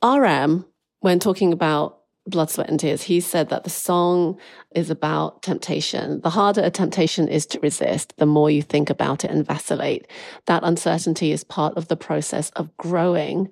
RM, 0.03 0.65
when 1.01 1.19
talking 1.21 1.53
about 1.53 2.01
Blood, 2.27 2.49
Sweat, 2.49 2.71
and 2.71 2.81
Tears, 2.81 3.03
he 3.03 3.21
said 3.21 3.51
that 3.51 3.65
the 3.65 3.71
song 3.71 4.39
is 4.75 4.89
about 4.89 5.43
temptation. 5.43 6.23
The 6.23 6.31
harder 6.31 6.63
a 6.63 6.71
temptation 6.71 7.29
is 7.29 7.45
to 7.47 7.61
resist, 7.61 8.17
the 8.17 8.25
more 8.25 8.51
you 8.51 8.63
think 8.63 8.89
about 8.89 9.25
it 9.25 9.31
and 9.31 9.47
vacillate. 9.47 10.07
That 10.47 10.65
uncertainty 10.65 11.33
is 11.33 11.45
part 11.45 11.77
of 11.77 11.89
the 11.89 11.97
process 11.97 12.49
of 12.51 12.75
growing. 12.79 13.51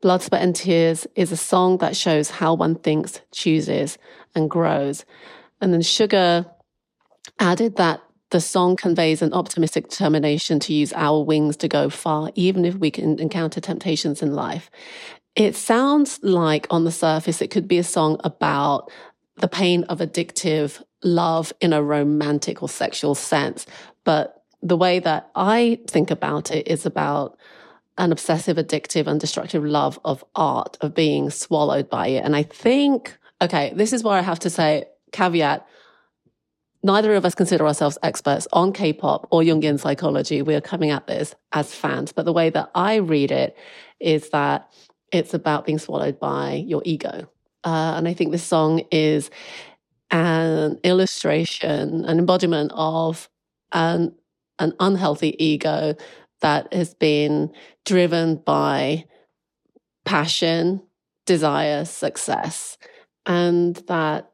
Blood, 0.00 0.22
Sweat, 0.22 0.40
and 0.40 0.56
Tears 0.56 1.06
is 1.14 1.32
a 1.32 1.36
song 1.36 1.76
that 1.78 1.96
shows 1.96 2.30
how 2.30 2.54
one 2.54 2.76
thinks, 2.76 3.20
chooses, 3.30 3.98
and 4.34 4.48
grows. 4.48 5.04
And 5.60 5.74
then 5.74 5.82
Suga 5.82 6.50
added 7.38 7.76
that 7.76 8.02
the 8.30 8.40
song 8.40 8.74
conveys 8.74 9.22
an 9.22 9.32
optimistic 9.32 9.88
determination 9.88 10.58
to 10.60 10.74
use 10.74 10.92
our 10.94 11.22
wings 11.22 11.56
to 11.58 11.68
go 11.68 11.88
far, 11.88 12.30
even 12.34 12.64
if 12.64 12.74
we 12.74 12.90
can 12.90 13.20
encounter 13.20 13.60
temptations 13.60 14.22
in 14.22 14.34
life. 14.34 14.70
It 15.36 15.54
sounds 15.54 16.18
like 16.22 16.66
on 16.70 16.84
the 16.84 16.92
surface, 16.92 17.40
it 17.40 17.50
could 17.50 17.68
be 17.68 17.78
a 17.78 17.84
song 17.84 18.20
about 18.24 18.90
the 19.36 19.48
pain 19.48 19.84
of 19.84 19.98
addictive 19.98 20.82
love 21.02 21.52
in 21.60 21.72
a 21.72 21.82
romantic 21.82 22.62
or 22.62 22.68
sexual 22.68 23.14
sense. 23.14 23.66
But 24.04 24.42
the 24.62 24.76
way 24.76 24.98
that 25.00 25.30
I 25.34 25.80
think 25.88 26.10
about 26.10 26.50
it 26.50 26.66
is 26.68 26.86
about 26.86 27.38
an 27.98 28.10
obsessive, 28.10 28.56
addictive, 28.56 29.06
and 29.06 29.20
destructive 29.20 29.64
love 29.64 30.00
of 30.04 30.24
art, 30.34 30.76
of 30.80 30.94
being 30.94 31.30
swallowed 31.30 31.88
by 31.88 32.08
it. 32.08 32.24
And 32.24 32.34
I 32.34 32.42
think, 32.42 33.16
okay, 33.40 33.72
this 33.76 33.92
is 33.92 34.02
where 34.02 34.18
I 34.18 34.22
have 34.22 34.40
to 34.40 34.50
say, 34.50 34.86
caveat, 35.12 35.66
neither 36.84 37.14
of 37.14 37.24
us 37.24 37.34
consider 37.34 37.66
ourselves 37.66 37.98
experts 38.02 38.46
on 38.52 38.72
K-pop 38.72 39.26
or 39.30 39.40
Jungian 39.42 39.80
psychology. 39.80 40.42
We 40.42 40.54
are 40.54 40.60
coming 40.60 40.90
at 40.90 41.06
this 41.06 41.34
as 41.52 41.74
fans. 41.74 42.12
But 42.12 42.26
the 42.26 42.32
way 42.32 42.50
that 42.50 42.70
I 42.74 42.96
read 42.96 43.32
it 43.32 43.56
is 43.98 44.28
that 44.30 44.70
it's 45.10 45.34
about 45.34 45.64
being 45.64 45.78
swallowed 45.78 46.20
by 46.20 46.64
your 46.66 46.82
ego. 46.84 47.26
Uh, 47.64 47.94
and 47.96 48.06
I 48.06 48.12
think 48.12 48.30
this 48.30 48.44
song 48.44 48.82
is 48.92 49.30
an 50.10 50.78
illustration, 50.84 52.04
an 52.04 52.18
embodiment 52.18 52.70
of 52.74 53.30
an, 53.72 54.14
an 54.58 54.74
unhealthy 54.78 55.34
ego 55.42 55.94
that 56.42 56.72
has 56.72 56.92
been 56.92 57.50
driven 57.86 58.36
by 58.36 59.06
passion, 60.04 60.82
desire, 61.24 61.86
success, 61.86 62.76
and 63.24 63.76
that 63.88 64.33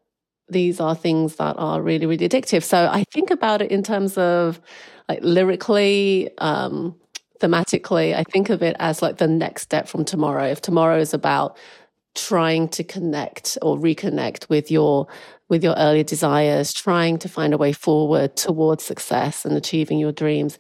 these 0.50 0.80
are 0.80 0.94
things 0.94 1.36
that 1.36 1.56
are 1.58 1.80
really, 1.80 2.06
really 2.06 2.28
addictive. 2.28 2.62
So 2.62 2.88
I 2.90 3.04
think 3.12 3.30
about 3.30 3.62
it 3.62 3.70
in 3.70 3.82
terms 3.82 4.18
of 4.18 4.60
like 5.08 5.20
lyrically, 5.22 6.30
um, 6.38 6.96
thematically, 7.40 8.14
I 8.14 8.24
think 8.24 8.50
of 8.50 8.62
it 8.62 8.76
as 8.78 9.02
like 9.02 9.18
the 9.18 9.26
next 9.26 9.62
step 9.62 9.88
from 9.88 10.04
tomorrow. 10.04 10.44
If 10.44 10.60
tomorrow 10.60 10.98
is 10.98 11.14
about 11.14 11.58
trying 12.14 12.68
to 12.68 12.84
connect 12.84 13.56
or 13.62 13.76
reconnect 13.78 14.48
with 14.48 14.70
your 14.70 15.06
with 15.48 15.64
your 15.64 15.74
earlier 15.76 16.04
desires, 16.04 16.72
trying 16.72 17.18
to 17.18 17.28
find 17.28 17.52
a 17.52 17.58
way 17.58 17.72
forward 17.72 18.36
towards 18.36 18.84
success 18.84 19.44
and 19.44 19.56
achieving 19.56 19.98
your 19.98 20.12
dreams. 20.12 20.58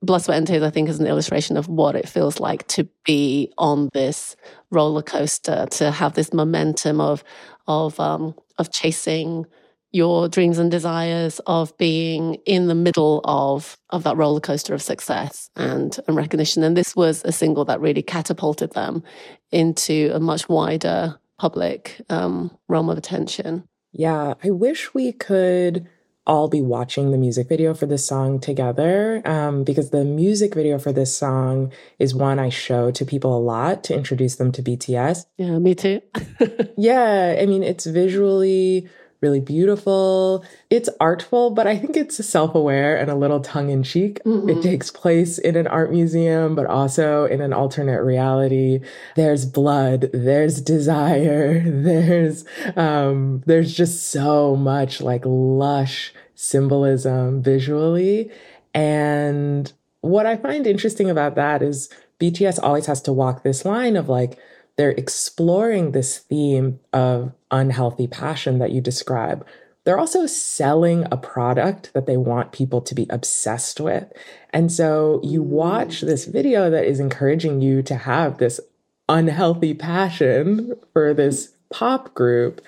Blood, 0.00 0.22
Sweat, 0.22 0.38
and 0.38 0.46
Tears, 0.46 0.62
I 0.62 0.70
think, 0.70 0.88
is 0.88 1.00
an 1.00 1.06
illustration 1.06 1.56
of 1.56 1.68
what 1.68 1.96
it 1.96 2.08
feels 2.08 2.38
like 2.38 2.66
to 2.68 2.88
be 3.04 3.52
on 3.58 3.88
this 3.92 4.36
roller 4.70 5.02
coaster, 5.02 5.66
to 5.72 5.90
have 5.90 6.14
this 6.14 6.32
momentum 6.32 7.00
of 7.00 7.24
of 7.66 7.98
um, 7.98 8.34
of 8.58 8.72
chasing 8.72 9.46
your 9.90 10.28
dreams 10.28 10.58
and 10.58 10.70
desires 10.70 11.40
of 11.46 11.76
being 11.78 12.34
in 12.46 12.66
the 12.66 12.74
middle 12.74 13.20
of 13.24 13.76
of 13.90 14.04
that 14.04 14.16
roller 14.16 14.40
coaster 14.40 14.74
of 14.74 14.82
success 14.82 15.50
and, 15.56 15.98
and 16.06 16.16
recognition. 16.16 16.62
And 16.62 16.76
this 16.76 16.94
was 16.94 17.24
a 17.24 17.32
single 17.32 17.64
that 17.66 17.80
really 17.80 18.02
catapulted 18.02 18.72
them 18.72 19.02
into 19.50 20.10
a 20.14 20.20
much 20.20 20.48
wider 20.48 21.18
public 21.38 22.00
um, 22.10 22.56
realm 22.68 22.90
of 22.90 22.98
attention. 22.98 23.64
Yeah, 23.92 24.34
I 24.44 24.50
wish 24.50 24.92
we 24.92 25.12
could 25.12 25.88
all 26.28 26.46
be 26.46 26.60
watching 26.60 27.10
the 27.10 27.18
music 27.18 27.48
video 27.48 27.72
for 27.72 27.86
this 27.86 28.04
song 28.04 28.38
together 28.38 29.22
um, 29.24 29.64
because 29.64 29.90
the 29.90 30.04
music 30.04 30.54
video 30.54 30.78
for 30.78 30.92
this 30.92 31.16
song 31.16 31.72
is 31.98 32.14
one 32.14 32.38
I 32.38 32.50
show 32.50 32.90
to 32.90 33.04
people 33.06 33.36
a 33.36 33.40
lot 33.40 33.82
to 33.84 33.94
introduce 33.94 34.36
them 34.36 34.52
to 34.52 34.62
BTS. 34.62 35.24
Yeah, 35.38 35.58
me 35.58 35.74
too. 35.74 36.02
yeah, 36.76 37.38
I 37.40 37.46
mean, 37.46 37.62
it's 37.62 37.86
visually 37.86 38.88
really 39.20 39.40
beautiful. 39.40 40.44
It's 40.70 40.88
artful, 41.00 41.50
but 41.50 41.66
I 41.66 41.76
think 41.76 41.96
it's 41.96 42.24
self 42.24 42.54
aware 42.54 42.96
and 42.96 43.10
a 43.10 43.14
little 43.14 43.40
tongue 43.40 43.70
in 43.70 43.82
cheek. 43.82 44.22
Mm-hmm. 44.24 44.48
It 44.48 44.62
takes 44.62 44.90
place 44.90 45.38
in 45.38 45.56
an 45.56 45.66
art 45.66 45.90
museum, 45.90 46.54
but 46.54 46.66
also 46.66 47.24
in 47.24 47.40
an 47.40 47.52
alternate 47.52 48.02
reality. 48.02 48.80
There's 49.16 49.44
blood, 49.44 50.10
there's 50.12 50.60
desire, 50.60 51.62
there's, 51.66 52.44
um, 52.76 53.42
there's 53.46 53.74
just 53.74 54.10
so 54.10 54.56
much 54.56 55.00
like 55.00 55.22
lush 55.24 56.12
symbolism 56.34 57.42
visually. 57.42 58.30
And 58.74 59.72
what 60.00 60.26
I 60.26 60.36
find 60.36 60.66
interesting 60.66 61.10
about 61.10 61.34
that 61.34 61.62
is 61.62 61.88
BTS 62.20 62.60
always 62.62 62.86
has 62.86 63.02
to 63.02 63.12
walk 63.12 63.42
this 63.42 63.64
line 63.64 63.96
of 63.96 64.08
like, 64.08 64.38
they're 64.78 64.92
exploring 64.92 65.90
this 65.90 66.18
theme 66.18 66.78
of 66.92 67.32
unhealthy 67.50 68.06
passion 68.06 68.60
that 68.60 68.70
you 68.70 68.80
describe. 68.80 69.44
They're 69.82 69.98
also 69.98 70.24
selling 70.26 71.04
a 71.10 71.16
product 71.16 71.92
that 71.94 72.06
they 72.06 72.16
want 72.16 72.52
people 72.52 72.80
to 72.82 72.94
be 72.94 73.06
obsessed 73.10 73.80
with. 73.80 74.06
And 74.50 74.70
so 74.70 75.20
you 75.24 75.42
mm. 75.42 75.46
watch 75.46 76.02
this 76.02 76.26
video 76.26 76.70
that 76.70 76.84
is 76.84 77.00
encouraging 77.00 77.60
you 77.60 77.82
to 77.82 77.96
have 77.96 78.38
this 78.38 78.60
unhealthy 79.08 79.74
passion 79.74 80.74
for 80.92 81.12
this 81.12 81.54
pop 81.70 82.14
group 82.14 82.60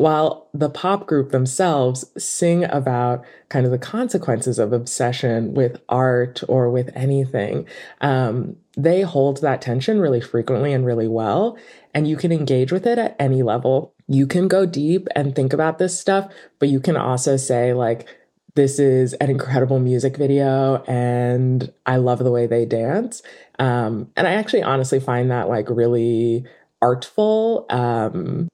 while 0.00 0.48
the 0.54 0.70
pop 0.70 1.06
group 1.06 1.30
themselves 1.30 2.06
sing 2.16 2.64
about 2.64 3.22
kind 3.50 3.66
of 3.66 3.70
the 3.70 3.78
consequences 3.78 4.58
of 4.58 4.72
obsession 4.72 5.52
with 5.52 5.78
art 5.90 6.42
or 6.48 6.70
with 6.70 6.88
anything, 6.96 7.68
um, 8.00 8.56
they 8.78 9.02
hold 9.02 9.42
that 9.42 9.60
tension 9.60 10.00
really 10.00 10.22
frequently 10.22 10.72
and 10.72 10.86
really 10.86 11.06
well. 11.06 11.58
And 11.92 12.08
you 12.08 12.16
can 12.16 12.32
engage 12.32 12.72
with 12.72 12.86
it 12.86 12.96
at 12.96 13.14
any 13.18 13.42
level. 13.42 13.92
You 14.08 14.26
can 14.26 14.48
go 14.48 14.64
deep 14.64 15.06
and 15.14 15.36
think 15.36 15.52
about 15.52 15.76
this 15.76 16.00
stuff, 16.00 16.32
but 16.58 16.70
you 16.70 16.80
can 16.80 16.96
also 16.96 17.36
say, 17.36 17.74
like, 17.74 18.08
this 18.54 18.78
is 18.78 19.12
an 19.14 19.28
incredible 19.28 19.80
music 19.80 20.16
video 20.16 20.82
and 20.84 21.70
I 21.84 21.96
love 21.96 22.20
the 22.20 22.32
way 22.32 22.46
they 22.46 22.64
dance. 22.64 23.20
Um, 23.58 24.10
and 24.16 24.26
I 24.26 24.32
actually 24.32 24.62
honestly 24.62 24.98
find 24.98 25.30
that 25.30 25.50
like 25.50 25.68
really 25.68 26.46
artful. 26.80 27.66
Um, 27.68 28.48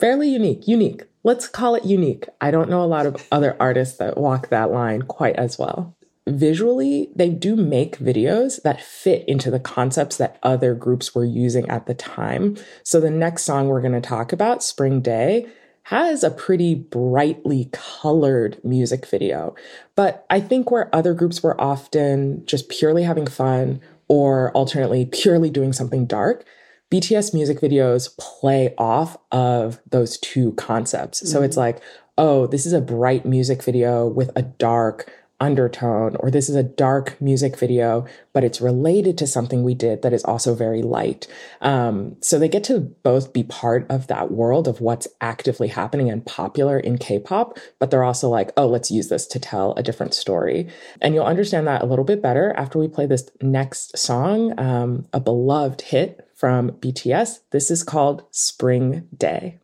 fairly 0.00 0.30
unique, 0.30 0.66
unique. 0.66 1.04
Let's 1.22 1.46
call 1.46 1.74
it 1.74 1.84
unique. 1.84 2.26
I 2.40 2.50
don't 2.50 2.70
know 2.70 2.82
a 2.82 2.86
lot 2.86 3.06
of 3.06 3.26
other 3.30 3.56
artists 3.60 3.98
that 3.98 4.16
walk 4.16 4.48
that 4.48 4.72
line 4.72 5.02
quite 5.02 5.36
as 5.36 5.58
well. 5.58 5.94
Visually, 6.26 7.10
they 7.14 7.28
do 7.28 7.56
make 7.56 7.98
videos 7.98 8.62
that 8.62 8.80
fit 8.80 9.24
into 9.28 9.50
the 9.50 9.60
concepts 9.60 10.16
that 10.16 10.38
other 10.42 10.74
groups 10.74 11.14
were 11.14 11.24
using 11.24 11.68
at 11.68 11.86
the 11.86 11.94
time. 11.94 12.56
So 12.82 13.00
the 13.00 13.10
next 13.10 13.42
song 13.42 13.68
we're 13.68 13.80
going 13.80 13.92
to 13.92 14.00
talk 14.00 14.32
about, 14.32 14.62
Spring 14.62 15.00
Day, 15.00 15.46
has 15.84 16.22
a 16.22 16.30
pretty 16.30 16.74
brightly 16.74 17.68
colored 17.72 18.60
music 18.62 19.06
video. 19.06 19.54
But 19.96 20.24
I 20.30 20.40
think 20.40 20.70
where 20.70 20.94
other 20.94 21.14
groups 21.14 21.42
were 21.42 21.60
often 21.60 22.44
just 22.46 22.68
purely 22.68 23.02
having 23.02 23.26
fun 23.26 23.80
or 24.08 24.52
alternately 24.52 25.06
purely 25.12 25.50
doing 25.50 25.72
something 25.72 26.06
dark, 26.06 26.44
BTS 26.90 27.32
music 27.32 27.60
videos 27.60 28.16
play 28.18 28.74
off 28.76 29.16
of 29.30 29.80
those 29.88 30.18
two 30.18 30.52
concepts. 30.52 31.18
Mm-hmm. 31.18 31.28
So 31.28 31.42
it's 31.42 31.54
mm-hmm. 31.54 31.60
like, 31.60 31.82
oh, 32.18 32.46
this 32.46 32.66
is 32.66 32.72
a 32.72 32.80
bright 32.80 33.24
music 33.24 33.62
video 33.62 34.06
with 34.06 34.30
a 34.36 34.42
dark 34.42 35.10
undertone, 35.40 36.16
or 36.16 36.30
this 36.30 36.48
is 36.48 36.56
a 36.56 36.62
dark 36.62 37.18
music 37.20 37.58
video, 37.58 38.06
but 38.32 38.44
it's 38.44 38.60
related 38.60 39.16
to 39.18 39.26
something 39.26 39.62
we 39.62 39.74
did 39.74 40.02
that 40.02 40.12
is 40.12 40.22
also 40.24 40.54
very 40.54 40.82
light. 40.82 41.26
Um, 41.62 42.16
so 42.20 42.38
they 42.38 42.48
get 42.48 42.62
to 42.64 42.80
both 42.80 43.32
be 43.32 43.42
part 43.42 43.86
of 43.90 44.06
that 44.08 44.30
world 44.30 44.68
of 44.68 44.80
what's 44.80 45.08
actively 45.20 45.68
happening 45.68 46.10
and 46.10 46.24
popular 46.24 46.78
in 46.78 46.98
K 46.98 47.18
pop, 47.18 47.58
but 47.78 47.90
they're 47.90 48.04
also 48.04 48.28
like, 48.28 48.52
oh, 48.56 48.66
let's 48.66 48.90
use 48.90 49.08
this 49.08 49.26
to 49.28 49.40
tell 49.40 49.72
a 49.74 49.82
different 49.82 50.12
story. 50.12 50.68
And 51.00 51.14
you'll 51.14 51.24
understand 51.24 51.66
that 51.66 51.82
a 51.82 51.86
little 51.86 52.04
bit 52.04 52.20
better 52.20 52.52
after 52.58 52.78
we 52.78 52.88
play 52.88 53.06
this 53.06 53.30
next 53.40 53.96
song, 53.96 54.58
um, 54.60 55.06
a 55.14 55.20
beloved 55.20 55.80
hit 55.80 56.29
from 56.40 56.70
BTS. 56.70 57.40
This 57.50 57.70
is 57.70 57.82
called 57.82 58.24
Spring 58.30 59.06
Day. 59.14 59.58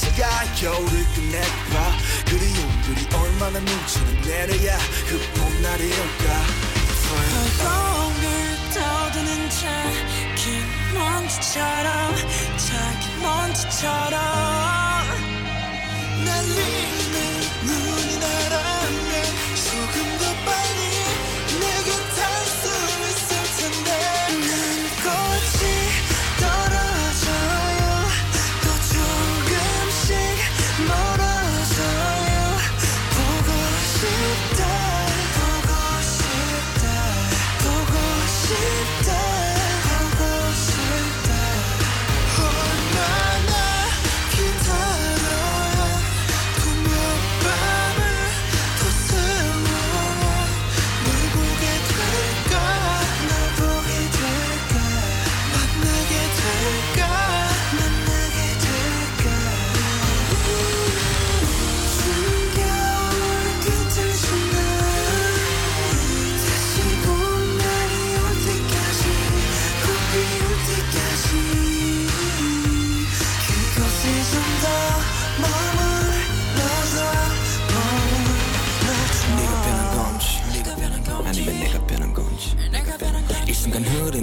반대편까지 0.00 0.20
가 0.20 0.54
겨울을 0.54 1.04
끝내봐 1.14 1.96
그리움 2.26 2.82
그리 2.86 3.06
얼마나 3.14 3.58
눈치를 3.58 4.20
내려야 4.22 4.78
그 5.08 5.18
봄날이 5.34 5.84
올까 5.92 6.46
거울 7.62 8.14
떠드는 8.72 9.50
작은 9.50 10.94
먼지처럼 10.94 12.14
작은 12.56 13.22
먼지처럼. 13.22 14.20
날리 16.24 16.99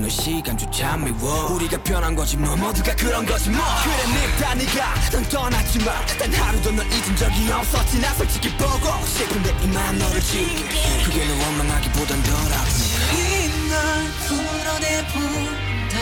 흐르는 0.08 0.10
시간조차 0.10 0.98
미워. 0.98 1.52
우리가 1.54 1.78
변한 1.84 2.16
거지 2.16 2.38
뭐. 2.38 2.56
모두가 2.56 2.96
그런 2.96 3.26
거지 3.26 3.50
뭐. 3.50 3.60
그래 3.84 3.96
닙다 4.28 4.56
네가 4.56 4.94
넌 5.12 5.24
떠났지만 5.30 6.06
단 6.18 6.34
하루도 6.34 6.72
널 6.72 6.86
잊은 6.88 7.16
적이 7.16 7.52
없었지. 7.52 8.00
나 8.00 8.14
솔직히 8.14 8.50
보고 8.58 9.06
싶은데 9.06 9.54
이만 9.64 9.98
너를 10.00 10.22
지우기 10.22 11.04
그게 11.04 11.26
널 11.26 11.38
원망하기보단 11.40 12.24
덜 12.24 12.34
아프니까 12.54 13.12
이날 13.14 14.08
풀어내본다. 14.28 15.98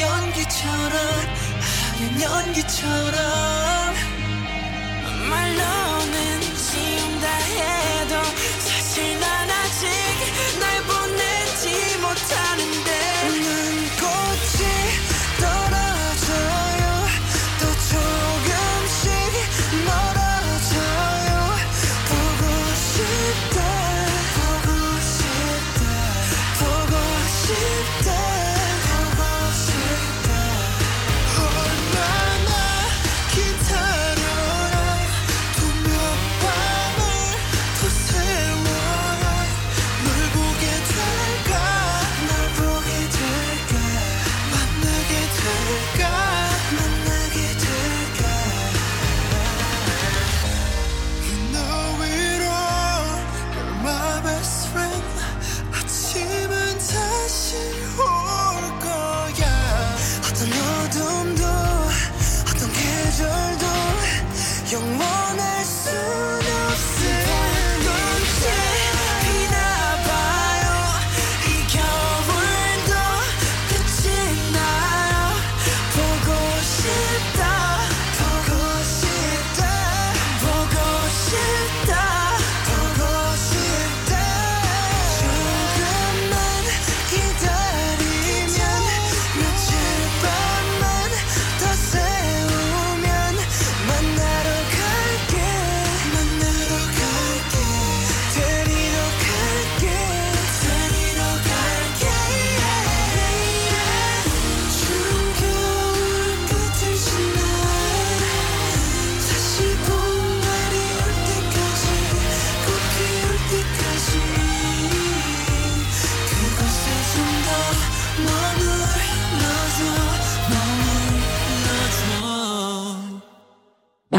연기처럼 0.00 0.94
하얀 1.60 2.20
연기처럼. 2.20 3.94
말로는 5.28 6.27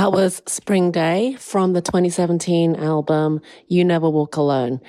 That 0.09 0.15
was 0.15 0.41
Spring 0.47 0.89
Day 0.89 1.35
from 1.35 1.73
the 1.73 1.83
2017 1.83 2.75
album 2.77 3.41
You 3.67 3.85
Never 3.85 4.09
Walk 4.09 4.37
Alone. 4.37 4.81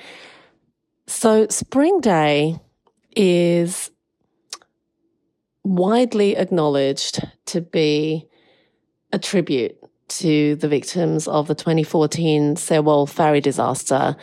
So, 1.05 1.45
Spring 1.47 2.01
Day 2.01 2.59
is 3.15 3.91
widely 5.63 6.35
acknowledged 6.35 7.21
to 7.45 7.61
be 7.61 8.29
a 9.13 9.19
tribute 9.19 9.77
to 10.07 10.55
the 10.55 10.67
victims 10.67 11.27
of 11.27 11.47
the 11.47 11.53
2014 11.53 12.55
Sewol 12.55 13.07
ferry 13.07 13.41
disaster, 13.41 14.15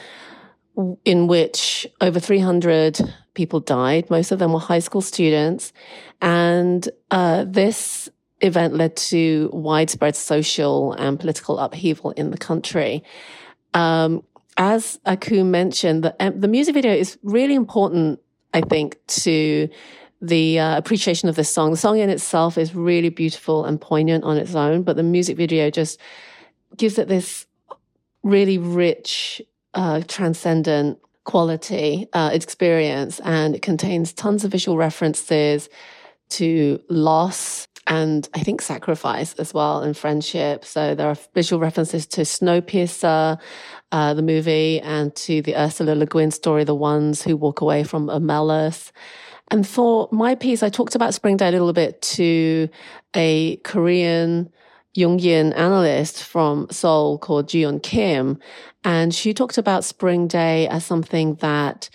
in 1.05 1.29
which 1.29 1.87
over 2.01 2.19
300 2.19 2.99
people 3.35 3.61
died. 3.61 4.11
Most 4.11 4.33
of 4.33 4.41
them 4.41 4.53
were 4.53 4.59
high 4.59 4.81
school 4.81 5.03
students. 5.03 5.73
And 6.21 6.89
uh, 7.13 7.45
this 7.47 8.11
event 8.41 8.75
led 8.75 8.97
to 8.97 9.51
widespread 9.53 10.17
social 10.17 10.93
and 10.93 11.19
political 11.19 11.59
upheaval 11.59 12.13
in 12.13 12.31
the 12.31 12.39
country. 12.39 13.03
Um, 13.75 14.23
as 14.57 14.99
Aku 15.07 15.45
mentioned, 15.45 16.05
the, 16.05 16.17
um, 16.21 16.41
the 16.41 16.49
music 16.49 16.75
video 16.75 16.93
is 16.93 17.19
really 17.23 17.55
important, 17.55 18.21
I 18.53 18.61
think, 18.61 18.99
to 19.07 19.69
the 20.21 20.59
uh, 20.59 20.77
appreciation 20.77 21.29
of 21.29 21.37
this 21.37 21.49
song. 21.49 21.71
The 21.71 21.77
song 21.77 21.99
in 21.99 22.11
itself 22.11 22.59
is 22.59 22.75
really 22.75 23.09
beautiful 23.09 23.65
and 23.65 23.81
poignant 23.81 24.25
on 24.25 24.37
its 24.37 24.55
own, 24.55 24.83
but 24.83 24.97
the 24.97 25.03
music 25.03 25.37
video 25.37 25.71
just 25.71 26.01
gives 26.77 26.99
it 26.99 27.09
this 27.09 27.47
really 28.25 28.59
rich 28.59 29.41
uh, 29.75 30.03
transcendent 30.09 30.99
quality, 31.23 32.09
uh, 32.13 32.31
experience, 32.33 33.21
and 33.21 33.55
it 33.55 33.63
contains 33.63 34.13
tons 34.13 34.45
of 34.45 34.51
visual 34.51 34.77
references 34.77 35.69
to 36.31 36.81
loss 36.89 37.69
and 37.89 38.29
I 38.35 38.41
think 38.41 38.61
sacrifice 38.61 39.33
as 39.35 39.55
well 39.55 39.81
and 39.81 39.97
friendship. 39.97 40.65
So 40.65 40.95
there 40.95 41.09
are 41.09 41.17
visual 41.35 41.59
references 41.59 42.07
to 42.09 42.21
Snowpiercer, 42.21 43.39
uh, 43.93 44.15
the 44.15 44.23
movie, 44.23 44.79
and 44.81 45.15
to 45.17 45.41
the 45.41 45.57
Ursula 45.57 45.95
Le 45.95 46.05
Guin 46.05 46.31
story, 46.31 46.65
The 46.65 46.75
Ones 46.75 47.23
Who 47.23 47.37
Walk 47.37 47.63
Away 47.63 47.85
from 47.85 48.09
Omelas. 48.09 48.93
And 49.51 49.67
for 49.67 50.09
my 50.13 50.35
piece, 50.35 50.63
I 50.63 50.69
talked 50.69 50.95
about 50.95 51.15
Spring 51.15 51.39
Day 51.39 51.49
a 51.49 51.53
little 51.53 51.73
bit 51.73 52.03
to 52.03 52.69
a 53.17 53.57
Korean 53.65 54.53
Jungian 54.97 55.57
analyst 55.57 56.23
from 56.23 56.67
Seoul 56.71 57.19
called 57.19 57.49
Jiyeon 57.49 57.83
Kim. 57.83 58.39
And 58.85 59.15
she 59.15 59.33
talked 59.33 59.57
about 59.57 59.85
Spring 59.85 60.29
Day 60.29 60.69
as 60.69 60.85
something 60.85 61.37
that 61.37 61.89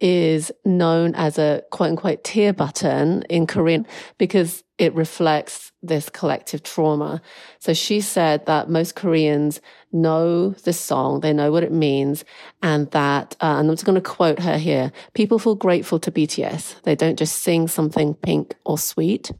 is 0.00 0.50
known 0.64 1.14
as 1.14 1.38
a 1.38 1.62
quote 1.70 1.90
unquote 1.90 2.24
tear 2.24 2.52
button 2.52 3.22
in 3.28 3.46
Korean 3.46 3.86
because 4.18 4.64
it 4.78 4.94
reflects 4.94 5.72
this 5.82 6.08
collective 6.08 6.62
trauma. 6.62 7.20
So 7.58 7.74
she 7.74 8.00
said 8.00 8.46
that 8.46 8.70
most 8.70 8.96
Koreans 8.96 9.60
know 9.92 10.50
this 10.50 10.80
song, 10.80 11.20
they 11.20 11.34
know 11.34 11.52
what 11.52 11.62
it 11.62 11.72
means, 11.72 12.24
and 12.62 12.90
that, 12.92 13.36
uh, 13.40 13.56
and 13.58 13.68
I'm 13.68 13.74
just 13.74 13.84
going 13.84 14.00
to 14.00 14.00
quote 14.00 14.38
her 14.40 14.56
here 14.56 14.90
people 15.12 15.38
feel 15.38 15.54
grateful 15.54 15.98
to 16.00 16.10
BTS. 16.10 16.82
They 16.82 16.94
don't 16.94 17.18
just 17.18 17.42
sing 17.42 17.68
something 17.68 18.14
pink 18.14 18.54
or 18.64 18.78
sweet. 18.78 19.30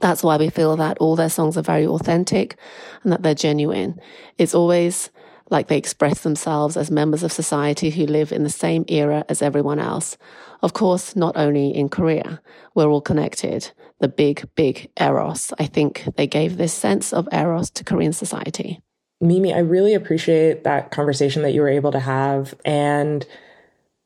That's 0.00 0.22
why 0.22 0.36
we 0.36 0.50
feel 0.50 0.76
that 0.76 0.98
all 0.98 1.16
their 1.16 1.30
songs 1.30 1.56
are 1.56 1.62
very 1.62 1.86
authentic 1.86 2.56
and 3.02 3.12
that 3.12 3.22
they're 3.22 3.34
genuine. 3.34 3.98
It's 4.36 4.54
always 4.54 5.08
like 5.50 5.68
they 5.68 5.76
express 5.78 6.22
themselves 6.22 6.76
as 6.76 6.90
members 6.90 7.22
of 7.22 7.32
society 7.32 7.90
who 7.90 8.06
live 8.06 8.32
in 8.32 8.42
the 8.42 8.50
same 8.50 8.84
era 8.88 9.24
as 9.28 9.42
everyone 9.42 9.78
else. 9.78 10.16
Of 10.62 10.72
course, 10.72 11.14
not 11.14 11.36
only 11.36 11.74
in 11.74 11.88
Korea, 11.88 12.40
we're 12.74 12.88
all 12.88 13.00
connected. 13.00 13.70
The 14.00 14.08
big, 14.08 14.48
big 14.54 14.90
Eros. 14.98 15.52
I 15.58 15.66
think 15.66 16.08
they 16.16 16.26
gave 16.26 16.56
this 16.56 16.72
sense 16.72 17.12
of 17.12 17.28
Eros 17.32 17.70
to 17.70 17.84
Korean 17.84 18.12
society. 18.12 18.80
Mimi, 19.20 19.52
I 19.54 19.58
really 19.58 19.94
appreciate 19.94 20.64
that 20.64 20.90
conversation 20.90 21.42
that 21.42 21.52
you 21.52 21.60
were 21.60 21.68
able 21.68 21.92
to 21.92 22.00
have. 22.00 22.54
And 22.64 23.26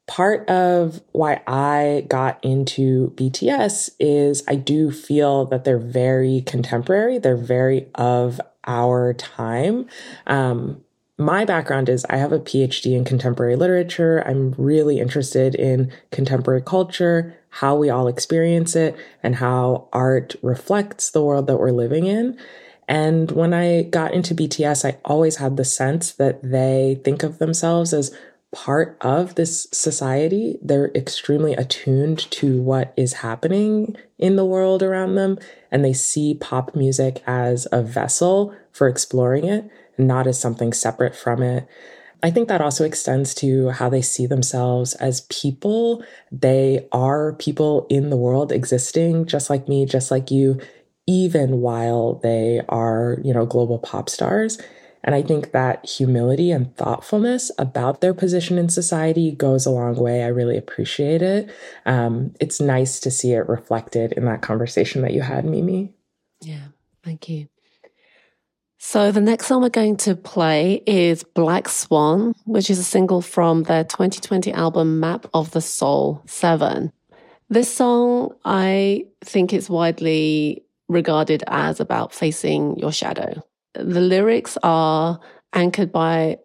part 0.07 0.49
of 0.49 1.03
why 1.13 1.43
I 1.47 2.05
got 2.09 2.43
into 2.43 3.11
BTS 3.17 3.91
is 4.01 4.43
I 4.49 4.57
do 4.57 4.91
feel 4.91 5.47
that 5.47 5.65
they're 5.65 5.79
very 5.79 6.43
contemporary. 6.43 7.19
They're 7.19 7.37
very 7.37 7.89
of 7.95 8.41
our 8.67 9.15
time. 9.15 9.87
Um, 10.27 10.83
my 11.19 11.45
background 11.45 11.89
is 11.89 12.07
I 12.09 12.17
have 12.17 12.31
a 12.31 12.39
PhD 12.39 12.97
in 12.97 13.05
contemporary 13.05 13.57
literature. 13.57 14.23
I'm 14.25 14.55
really 14.57 15.01
interested 15.01 15.57
in 15.57 15.93
contemporary 16.13 16.63
culture, 16.63 17.37
how 17.51 17.75
we 17.75 17.91
all 17.91 18.07
experience 18.07 18.77
it, 18.77 18.97
and 19.21 19.35
how 19.35 19.89
art 19.93 20.37
reflects 20.43 21.11
the 21.11 21.23
world 21.23 21.49
that 21.49 21.59
we're 21.59 21.73
living 21.73 22.07
in. 22.07 22.39
And 22.87 23.33
when 23.33 23.53
I 23.53 23.83
got 23.83 24.15
into 24.15 24.35
BTS, 24.35 24.89
I 24.89 24.99
always 25.05 25.37
had 25.37 25.57
the 25.57 25.65
sense 25.65 26.13
that 26.13 26.41
they 26.43 27.01
think 27.05 27.25
of 27.25 27.39
themselves 27.39 27.93
as 27.93 28.17
part 28.53 28.97
of 29.01 29.35
this 29.35 29.67
society. 29.73 30.57
They're 30.63 30.93
extremely 30.95 31.53
attuned 31.55 32.31
to 32.31 32.63
what 32.63 32.95
is 32.97 33.15
happening 33.15 33.97
in 34.19 34.37
the 34.37 34.47
world 34.47 34.85
around 34.85 35.17
them, 35.17 35.39
and 35.71 35.85
they 35.85 35.93
see 35.93 36.35
pop 36.35 36.77
music 36.77 37.25
as 37.27 37.67
a 37.73 37.83
vessel 37.83 38.55
for 38.73 38.89
exploring 38.89 39.45
it 39.47 39.69
not 39.99 40.27
as 40.27 40.41
something 40.41 40.73
separate 40.73 41.15
from 41.15 41.43
it. 41.43 41.69
I 42.23 42.31
think 42.31 42.49
that 42.49 42.61
also 42.61 42.85
extends 42.85 43.35
to 43.37 43.71
how 43.71 43.89
they 43.89 44.03
see 44.03 44.27
themselves 44.27 44.95
as 44.95 45.23
people. 45.23 46.05
They 46.33 46.89
are 46.91 47.35
people 47.35 47.87
in 47.89 48.11
the 48.11 48.17
world 48.17 48.51
existing, 48.51 49.27
just 49.27 49.51
like 49.51 49.69
me, 49.69 49.87
just 49.87 50.11
like 50.11 50.31
you, 50.31 50.61
even 51.07 51.61
while 51.61 52.15
they 52.15 52.61
are, 52.69 53.19
you 53.23 53.33
know, 53.33 53.47
global 53.47 53.79
pop 53.79 54.09
stars. 54.09 54.59
And 55.05 55.15
I 55.15 55.23
think 55.23 55.53
that 55.53 55.87
humility 55.87 56.51
and 56.51 56.77
thoughtfulness 56.77 57.53
about 57.57 58.01
their 58.01 58.13
position 58.13 58.59
in 58.59 58.69
society 58.69 59.31
goes 59.31 59.65
a 59.65 59.71
long 59.71 59.95
way. 59.95 60.25
I 60.25 60.27
really 60.27 60.57
appreciate 60.57 61.23
it. 61.23 61.49
Um, 61.87 62.35
it's 62.41 62.61
nice 62.61 62.99
to 63.01 63.11
see 63.11 63.33
it 63.33 63.49
reflected 63.49 64.13
in 64.13 64.25
that 64.25 64.43
conversation 64.43 65.03
that 65.03 65.13
you 65.13 65.23
had, 65.23 65.45
Mimi. 65.45 65.95
Yeah, 66.43 66.67
thank 67.05 67.29
you. 67.29 67.49
So 68.81 69.11
the 69.11 69.21
next 69.21 69.47
song 69.47 69.63
we're 69.63 69.71
going 69.71 69.97
to 69.99 70.15
play 70.15 70.85
is 70.87 71.25
Black 71.25 71.69
Swan, 71.69 72.33
which 72.45 72.71
is 72.71 72.79
a 72.79 72.85
single 72.85 73.21
from 73.21 73.65
their 73.65 73.83
2020 73.83 74.53
album 74.53 75.01
Map 75.01 75.27
of 75.35 75.51
the 75.51 75.61
Soul 75.61 76.23
7. 76.27 76.93
This 77.51 77.75
song, 77.75 78.37
I 78.45 79.07
think 79.21 79.53
it's 79.53 79.69
widely 79.69 80.63
regarded 80.89 81.43
as 81.49 81.81
about 81.81 82.15
facing 82.15 82.79
your 82.79 82.93
shadow. 82.93 83.43
The 83.75 84.01
lyrics 84.01 84.57
are 84.63 85.19
anchored 85.53 85.91
by 85.91 86.39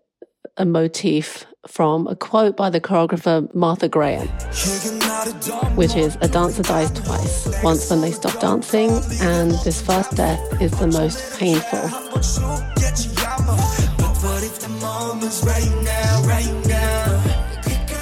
a 0.57 0.65
motif 0.65 1.45
from 1.67 2.07
a 2.07 2.15
quote 2.15 2.55
by 2.55 2.69
the 2.69 2.81
choreographer 2.81 3.53
Martha 3.55 3.87
Graham, 3.87 4.27
which 5.75 5.95
is 5.95 6.17
a 6.21 6.27
dancer 6.27 6.63
dies 6.63 6.91
twice. 6.91 7.63
Once 7.63 7.89
when 7.89 8.01
they 8.01 8.11
stop 8.11 8.39
dancing, 8.39 8.91
and 9.21 9.51
this 9.63 9.81
first 9.81 10.15
death 10.15 10.39
is 10.61 10.71
the 10.79 10.87
most 10.87 11.39
painful. 11.39 11.79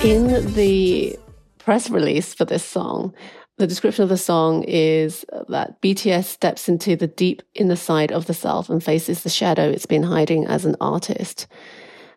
In 0.04 0.54
the 0.56 1.18
press 1.60 1.90
release 1.90 2.34
for 2.34 2.46
this 2.46 2.66
song, 2.66 3.14
the 3.58 3.68
description 3.68 4.04
of 4.04 4.10
the 4.10 4.18
song 4.18 4.64
is 4.64 5.24
that 5.48 5.80
BTS 5.82 6.26
steps 6.26 6.68
into 6.68 6.96
the 6.96 7.08
deep 7.08 7.44
inner 7.54 7.76
side 7.76 8.12
of 8.12 8.26
the 8.26 8.34
self 8.34 8.70
and 8.70 8.84
faces 8.84 9.22
the 9.22 9.30
shadow 9.30 9.70
it's 9.70 9.86
been 9.86 10.04
hiding 10.04 10.48
as 10.48 10.66
an 10.66 10.76
artist. 10.82 11.46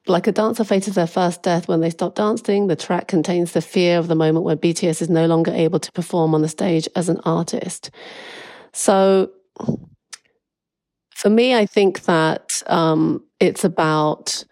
Like 0.06 0.26
a 0.26 0.32
dancer 0.32 0.64
faces 0.64 0.96
their 0.96 1.06
first 1.06 1.42
death 1.42 1.66
when 1.66 1.80
they 1.80 1.88
stop 1.88 2.14
dancing, 2.14 2.66
the 2.66 2.76
track 2.76 3.08
contains 3.08 3.52
the 3.52 3.62
fear 3.62 3.98
of 3.98 4.08
the 4.08 4.14
moment 4.14 4.44
when 4.44 4.58
BTS 4.58 5.00
is 5.00 5.08
no 5.08 5.26
longer 5.26 5.50
able 5.52 5.80
to 5.80 5.92
perform 5.92 6.34
on 6.34 6.42
the 6.42 6.48
stage 6.48 6.86
as 6.94 7.08
an 7.08 7.20
artist. 7.24 7.90
So, 8.72 9.30
for 11.10 11.30
me, 11.30 11.54
I 11.54 11.64
think 11.64 12.02
that 12.02 12.62
um, 12.66 13.24
it's 13.40 13.64
about 13.64 14.44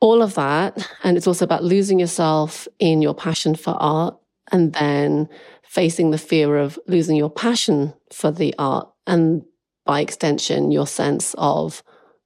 all 0.00 0.22
of 0.22 0.34
that. 0.34 0.88
And 1.02 1.16
it's 1.16 1.26
also 1.26 1.44
about 1.44 1.64
losing 1.64 1.98
yourself 1.98 2.68
in 2.78 3.02
your 3.02 3.14
passion 3.14 3.54
for 3.54 3.72
art 3.72 4.16
and 4.52 4.72
then 4.72 5.28
facing 5.64 6.12
the 6.12 6.18
fear 6.18 6.56
of 6.56 6.78
losing 6.86 7.16
your 7.16 7.30
passion 7.30 7.92
for 8.12 8.30
the 8.30 8.54
art 8.58 8.88
and 9.06 9.42
by 9.84 10.00
extension, 10.00 10.70
your 10.70 10.86
sense 10.86 11.34
of 11.38 11.82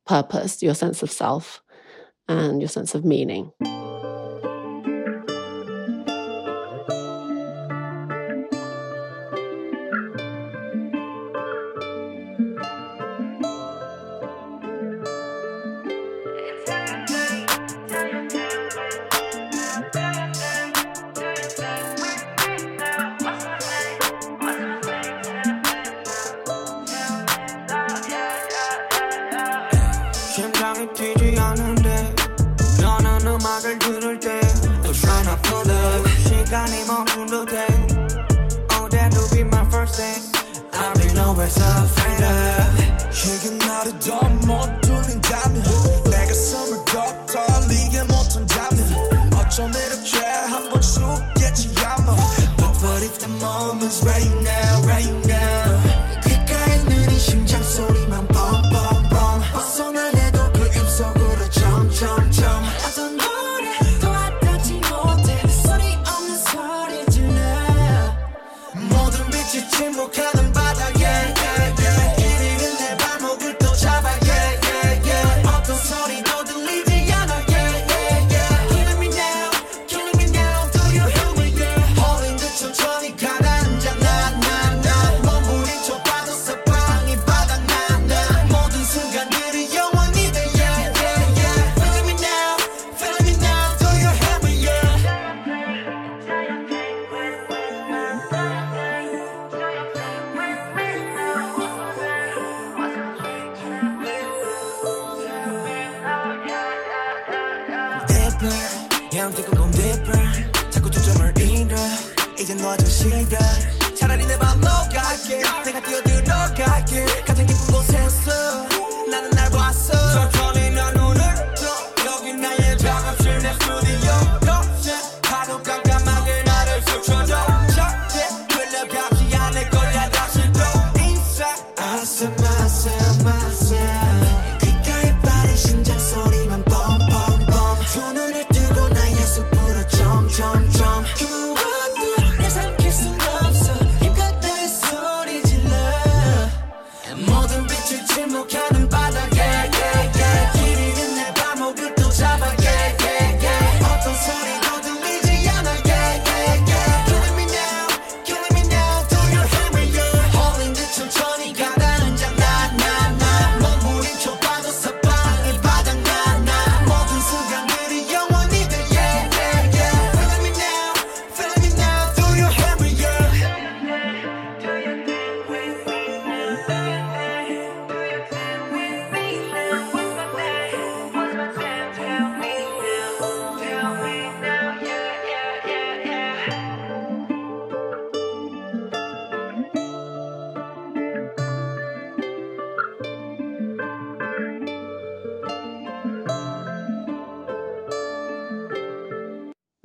purpose, 0.07 0.63
your 0.63 0.75
sense 0.75 1.03
of 1.03 1.11
self 1.11 1.63
and 2.31 2.61
your 2.61 2.69
sense 2.69 2.95
of 2.95 3.05
meaning. 3.05 3.53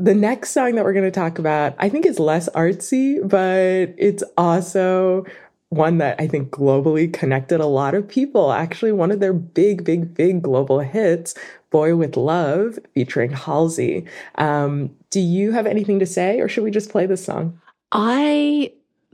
The 0.06 0.14
next 0.14 0.51
song 0.51 0.76
that 0.76 0.86
we're 0.86 0.93
going 0.93 1.06
to 1.06 1.10
talk 1.10 1.39
about, 1.39 1.74
I 1.80 1.89
think, 1.89 2.06
is 2.06 2.20
less 2.20 2.47
artsy, 2.49 3.28
but 3.28 3.95
it's 3.97 4.24
also 4.38 5.26
one 5.70 5.97
that 5.97 6.22
I 6.22 6.28
think 6.28 6.51
globally 6.51 7.12
connected 7.12 7.60
a 7.60 7.66
lot 7.66 7.95
of 7.95 8.08
people. 8.08 8.51
Actually, 8.51 8.91
one 8.91 9.10
of 9.10 9.20
their 9.20 9.34
big, 9.34 9.84
big, 9.84 10.14
big 10.14 10.43
global 10.43 10.78
hits, 10.78 11.34
Boy 11.72 11.95
with 11.95 12.18
Luv, 12.18 12.78
featuring 12.93 13.32
Halsey. 13.32 14.06
Um, 14.36 14.95
do 15.10 15.20
you 15.20 15.53
have 15.53 15.66
anything 15.66 15.97
to 15.97 16.06
say, 16.06 16.39
or 16.39 16.47
should 16.47 16.64
we 16.64 16.70
just 16.70 16.91
play 16.91 17.08
this 17.08 17.26
song? 17.26 17.60
I 17.91 18.74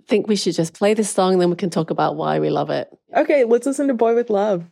think 0.10 0.28
we 0.28 0.36
should 0.36 0.56
just 0.56 0.74
play 0.74 0.94
this 0.94 1.10
song, 1.10 1.32
and 1.32 1.42
then 1.42 1.50
we 1.50 1.56
can 1.56 1.70
talk 1.70 1.90
about 1.90 2.18
why 2.18 2.38
we 2.42 2.50
love 2.50 2.70
it. 2.70 2.92
Okay, 3.16 3.46
let's 3.46 3.66
listen 3.66 3.88
to 3.88 3.94
Boy 3.94 4.14
with 4.14 4.30
Luv. 4.30 4.66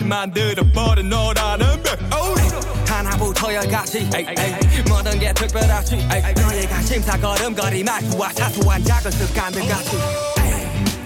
같게 0.00 0.04
만들어버린 0.04 1.08
너라는 1.08 1.82
백 1.82 1.98
하나부터 2.88 3.54
열까지. 3.54 4.10
모든 4.88 5.18
게 5.18 5.32
특별하지. 5.32 5.96
너희가 5.96 6.82
심사 6.82 7.18
걸음걸이 7.18 7.84
말투와 7.84 8.32
사소한 8.32 8.84
작은 8.84 9.10
습관들 9.10 9.68
같이. 9.68 9.98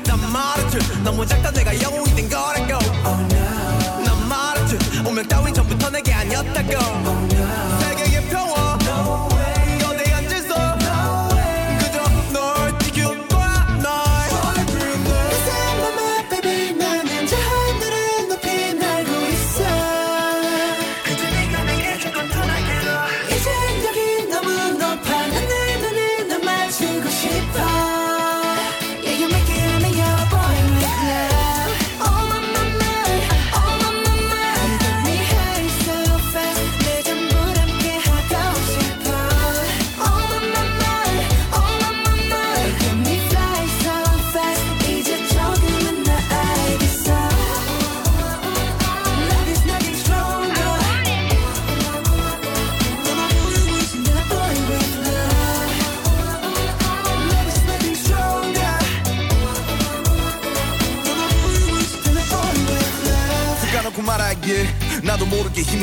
난 0.06 0.32
말했지. 0.32 0.78
너무 1.02 1.26
작다 1.26 1.50
내가 1.50 1.80
영웅이 1.82 2.14
된 2.14 2.28
거라고. 2.28 2.74
Oh, 3.04 3.34
no. 3.34 4.04
난 4.04 4.28
말했지. 4.28 4.76
운명 5.06 5.26
따윈 5.28 5.54
전부터 5.54 5.90
내게 5.90 6.12
아니었다고. 6.12 6.72
Oh 6.72 7.33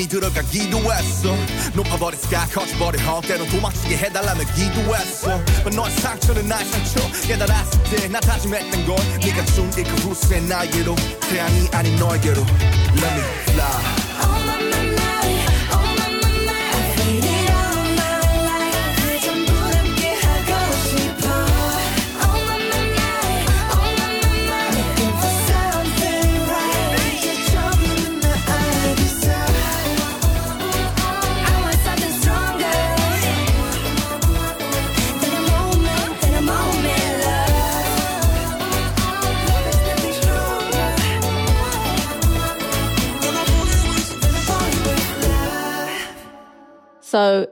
힘이 0.01 0.07
들어가 0.07 0.41
기도 0.41 0.77
했어. 0.91 1.35
높아버린 1.73 2.19
스카 2.19 2.45
커져버린 2.47 2.99
헉 3.05 3.21
때론 3.21 3.47
도망치게 3.49 3.97
해달라며 3.97 4.43
기도했어. 4.55 5.37
But 5.63 5.75
너의 5.75 5.91
상처는 5.91 6.47
나의 6.47 6.65
상처. 6.65 7.27
깨달았을 7.27 7.83
때 7.83 8.07
나 8.09 8.19
다짐했던 8.19 8.85
건 8.85 8.95
네가 9.19 9.45
준게 9.45 9.83
그 9.83 9.89
후세 10.07 10.39
나에게로. 10.41 10.95
태양이 11.29 11.67
아닌 11.71 11.95
너에게로. 11.97 12.41
Let 12.41 13.13
me 13.13 13.21
fly 13.49 14.00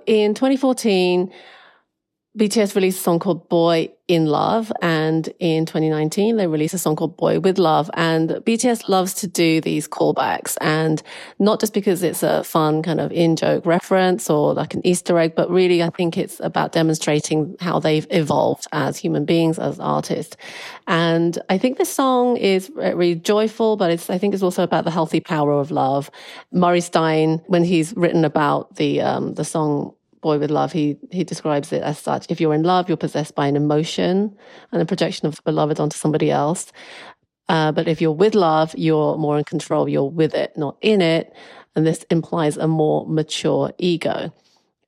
in 0.10 0.34
2014, 0.34 1.32
BTS 2.38 2.76
released 2.76 3.00
a 3.00 3.02
song 3.02 3.20
called 3.20 3.50
Boy 3.50 3.90
in 4.08 4.28
Luv. 4.28 4.72
And 4.82 5.28
in 5.40 5.66
2019, 5.66 6.38
they 6.38 6.48
released 6.48 6.74
a 6.74 6.78
song 6.78 6.96
called 6.96 7.18
Boy 7.18 7.40
with 7.40 7.58
Luv. 7.58 7.90
And 7.96 8.30
BTS 8.30 8.88
loves 8.88 9.16
to 9.16 9.28
do 9.28 9.60
these 9.60 9.88
callbacks 9.88 10.56
and 10.62 11.02
not 11.40 11.60
just 11.60 11.74
because 11.74 12.02
it's 12.04 12.22
a 12.22 12.44
fun 12.44 12.82
kind 12.82 13.02
of 13.02 13.12
in 13.12 13.36
joke 13.36 13.66
reference 13.66 14.30
or 14.30 14.54
like 14.54 14.74
an 14.76 14.86
Easter 14.86 15.18
egg, 15.18 15.34
but 15.36 15.50
really 15.50 15.82
I 15.84 15.90
think 15.90 16.18
it's 16.18 16.40
about 16.40 16.72
demonstrating 16.72 17.56
how 17.60 17.80
they've 17.80 18.08
evolved 18.12 18.68
as 18.72 18.96
human 18.98 19.26
beings, 19.26 19.58
as 19.58 19.80
artists. 19.80 20.38
And 20.88 21.38
I 21.50 21.58
think 21.58 21.78
this 21.78 21.94
song 21.94 22.38
is 22.38 22.72
really 22.74 23.16
joyful, 23.16 23.76
but 23.76 23.92
it's, 23.92 24.10
I 24.10 24.18
think 24.18 24.34
it's 24.34 24.44
also 24.44 24.64
about 24.64 24.86
the 24.86 24.92
healthy 24.92 25.20
power 25.20 25.52
of 25.52 25.72
love. 25.72 26.12
Murray 26.52 26.82
Stein, 26.82 27.42
when 27.48 27.64
he's 27.64 27.94
written 27.98 28.24
about 28.24 28.76
the, 28.76 29.02
um, 29.02 29.34
the 29.34 29.44
song 29.44 29.94
Boy 30.22 30.38
with 30.38 30.52
Luv, 30.52 30.72
he, 30.72 30.98
he 31.12 31.24
describes 31.24 31.72
it 31.72 31.82
as 31.82 31.98
such. 31.98 32.26
If 32.30 32.42
you're 32.42 32.54
in 32.54 32.64
love, 32.64 32.88
you're 32.88 32.98
possessed 32.98 33.36
by 33.36 33.48
an 33.48 33.56
emotion 33.56 34.36
and 34.72 34.82
a 34.82 34.86
projection 34.86 35.28
of 35.28 35.42
beloved 35.44 35.80
onto 35.80 35.98
somebody 35.98 36.30
else. 36.30 36.72
Uh, 37.48 37.72
but 37.72 37.88
if 37.88 38.02
you're 38.02 38.12
with 38.12 38.36
love, 38.36 38.76
you're 38.78 39.18
more 39.18 39.38
in 39.38 39.44
control. 39.44 39.90
You're 39.90 40.10
with 40.10 40.36
it, 40.36 40.56
not 40.56 40.78
in 40.82 41.02
it. 41.02 41.34
And 41.76 41.86
this 41.86 42.04
implies 42.10 42.58
a 42.58 42.68
more 42.68 43.06
mature 43.08 43.72
ego. 43.78 44.32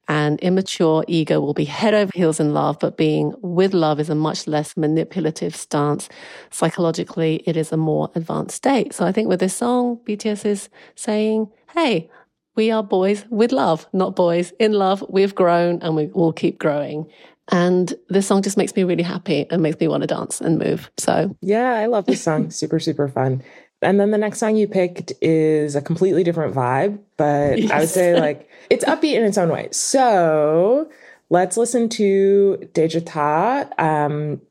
And 0.08 0.40
immature 0.42 1.06
ego 1.08 1.40
will 1.40 1.54
be 1.54 1.64
head 1.64 1.94
over 1.94 2.12
heels 2.14 2.40
in 2.40 2.54
love, 2.54 2.80
but 2.80 2.98
being 2.98 3.34
with 3.42 3.74
love 3.74 4.00
is 4.00 4.10
a 4.10 4.16
much 4.16 4.46
less 4.46 4.76
manipulative 4.76 5.56
stance. 5.56 6.10
Psychologically, 6.50 7.44
it 7.46 7.56
is 7.56 7.72
a 7.72 7.78
more 7.78 8.12
advanced 8.14 8.58
state. 8.58 8.94
So 8.94 9.06
I 9.06 9.14
think 9.14 9.30
with 9.30 9.40
this 9.40 9.56
song, 9.56 10.02
BTS 10.06 10.46
is 10.46 10.70
saying, 10.96 11.50
hey, 11.74 12.10
we 12.56 12.72
are 12.72 12.84
boys 12.84 13.26
with 13.30 13.52
love, 13.52 13.88
not 13.94 14.16
boys 14.16 14.54
in 14.60 14.74
love. 14.74 15.04
We've 15.10 15.34
grown 15.34 15.80
and 15.82 15.96
we 15.96 16.08
will 16.08 16.34
keep 16.34 16.60
growing. 16.60 17.10
And 17.52 17.94
this 18.10 18.28
song 18.28 18.42
just 18.42 18.58
makes 18.58 18.76
me 18.76 18.84
really 18.84 19.04
happy 19.04 19.46
and 19.50 19.62
makes 19.62 19.80
me 19.80 19.88
want 19.88 20.02
to 20.02 20.08
dance 20.08 20.42
and 20.42 20.58
move. 20.58 20.90
So 20.98 21.36
Yeah, 21.42 21.74
I 21.74 21.88
love 21.88 22.06
this 22.06 22.24
song. 22.24 22.50
super, 22.52 22.80
super 22.80 23.08
fun. 23.08 23.44
And 23.82 24.00
then 24.00 24.12
the 24.12 24.18
next 24.18 24.40
song 24.40 24.56
you 24.56 24.68
picked 24.68 25.12
is 25.22 25.76
a 25.76 25.82
completely 25.82 26.24
different 26.24 26.54
vibe, 26.54 27.00
but 27.18 27.60
I 27.72 27.80
would 27.80 27.90
say 27.90 28.20
like 28.20 28.48
it's 28.70 28.86
upbeat 28.86 29.16
in 29.16 29.24
its 29.24 29.38
own 29.38 29.50
way. 29.50 29.70
So 29.72 30.90
let's 31.30 31.58
listen 31.58 31.90
to 31.90 32.70
Daechwita. 32.74 33.80
Um, 33.80 34.42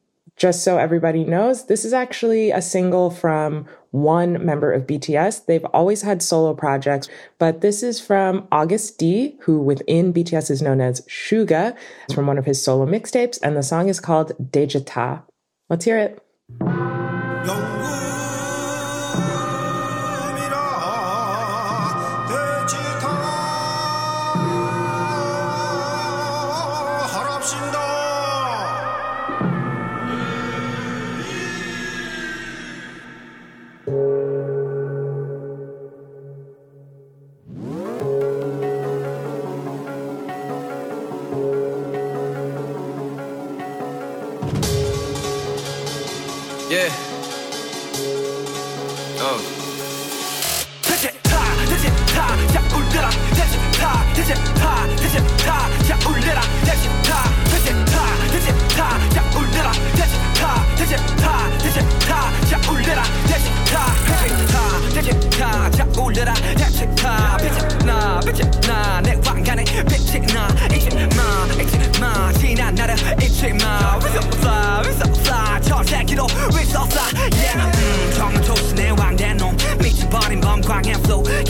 just 0.41 0.65
so 0.65 0.79
everybody 0.79 1.23
knows, 1.23 1.67
this 1.67 1.85
is 1.85 1.93
actually 1.93 2.51
a 2.51 2.63
single 2.63 3.11
from 3.11 3.67
one 3.91 4.43
member 4.45 4.73
of 4.73 4.87
BTS. 4.87 5.45
They've 5.45 5.65
always 5.67 6.01
had 6.01 6.23
solo 6.23 6.55
projects, 6.55 7.11
but 7.39 7.61
this 7.61 7.83
is 7.83 8.01
from 8.01 8.49
Agust 8.51 8.97
D, 8.97 9.37
who 9.43 9.61
within 9.61 10.15
BTS 10.15 10.51
is 10.51 10.63
known 10.63 10.81
as 10.81 11.03
Suga. 11.03 11.77
It's 12.05 12.15
from 12.15 12.27
one 12.27 12.39
of 12.39 12.47
his 12.47 12.63
solo 12.63 12.87
mixtapes, 12.87 13.39
and 13.43 13.55
the 13.55 13.63
song 13.63 13.91
is 13.91 14.01
called 14.01 14.33
Daechwita. 14.51 15.23
Let's 15.69 15.85
hear 15.85 15.99
it. 15.99 16.90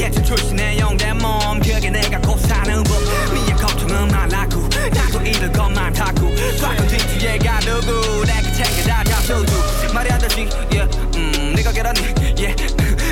개천 0.00 0.24
출신의 0.24 0.78
영대 0.78 1.12
몸. 1.12 1.60
그게 1.60 1.90
내가 1.90 2.18
곧 2.22 2.38
사는 2.40 2.82
법. 2.84 2.96
미의 3.34 3.52
걱정은 3.54 4.08
말라고. 4.08 4.66
나도 4.94 5.20
잃을 5.20 5.52
것만 5.52 5.92
타고. 5.92 6.34
좌건 6.58 6.88
뒤뒤에가 6.88 7.60
누구 7.60 8.24
내가 8.24 8.50
챙겨다 8.50 9.04
잡수주 9.04 9.92
말이 9.92 10.10
안 10.10 10.18
되지. 10.18 10.48
yeah 10.72 10.98
음 11.16 11.52
네가 11.54 11.70
계란이. 11.72 12.00
yeah 12.40 12.56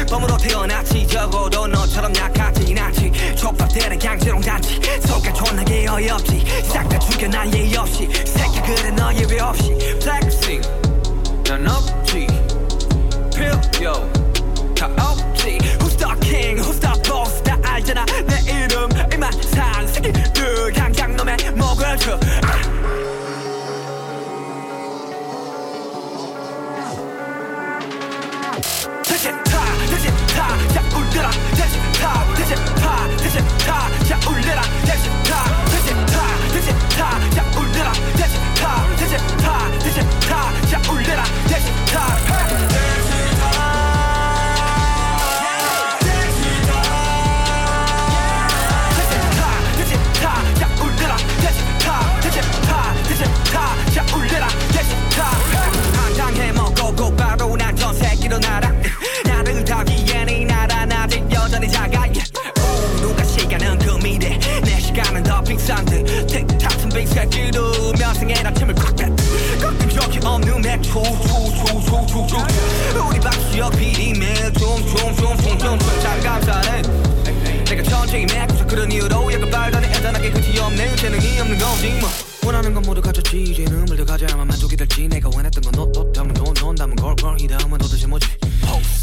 범으로 0.09 0.39
태어났지. 0.39 1.07
적어도 1.09 1.67
너처럼 1.67 2.17
약하진 2.17 2.79
않지. 2.79 3.13
촉박되는 3.37 3.99
강제롱 3.99 4.41
단지. 4.41 4.81
속가 5.07 5.31
존나게 5.35 5.87
어이없지. 5.87 6.43
싹 6.73 6.89
다 6.89 6.99
죽여 7.01 7.29
난 7.29 7.53
예의 7.53 7.77
없이. 7.77 8.09
새끼 8.25 8.63
그래 8.63 8.91
너 8.93 9.13
예외 9.13 9.41
없이. 9.41 9.77
난 10.01 10.23
없지 10.23 10.61
필 11.45 11.98
야 34.11 34.19
올려라. 34.27 34.63
대신 34.87 35.13
타 35.25 35.45
대신 35.67 36.07
타 36.07 36.51
대신 36.51 36.79
타. 36.97 37.38
틱탁은 67.29 67.31
빅새끼도 67.31 67.93
면상에다 67.99 68.53
침을 68.55 68.75
콱 68.75 68.97
뱉. 68.97 69.09
꺾인 69.61 69.89
적이 69.89 70.19
없는 70.25 70.63
맥주 70.63 70.99
우리 73.09 73.21
박수혁 73.21 73.73
비리며 73.77 74.27
좀좀좀좀좀좀 74.53 75.79
참 76.03 76.21
감사해 76.21 76.83
전쟁이 77.89 78.27
맺고서 78.27 78.67
그런 78.67 78.91
이유로 78.91 79.33
약간 79.33 79.51
발단에 79.51 79.89
애단하게 79.89 80.31
끝이 80.31 80.59
없네 80.59 80.97
재능이 80.97 81.41
없는 81.41 81.59
거지 81.59 81.91
뭐 82.01 82.09
원하는 82.47 82.75
건 82.75 82.83
모두 82.83 83.01
갖췄지 83.01 83.43
이제는 83.43 83.85
물더 83.85 84.05
가져야만 84.05 84.47
만족이 84.47 84.77
될지 84.77 85.09
내가 85.09 85.31
원했던 85.35 85.63
건너또 85.63 86.13
논다면 86.61 86.97
걸걸 86.97 87.37
이 87.41 87.47
다음은 87.47 87.79
도대체 87.79 88.07
뭐지 88.07 88.29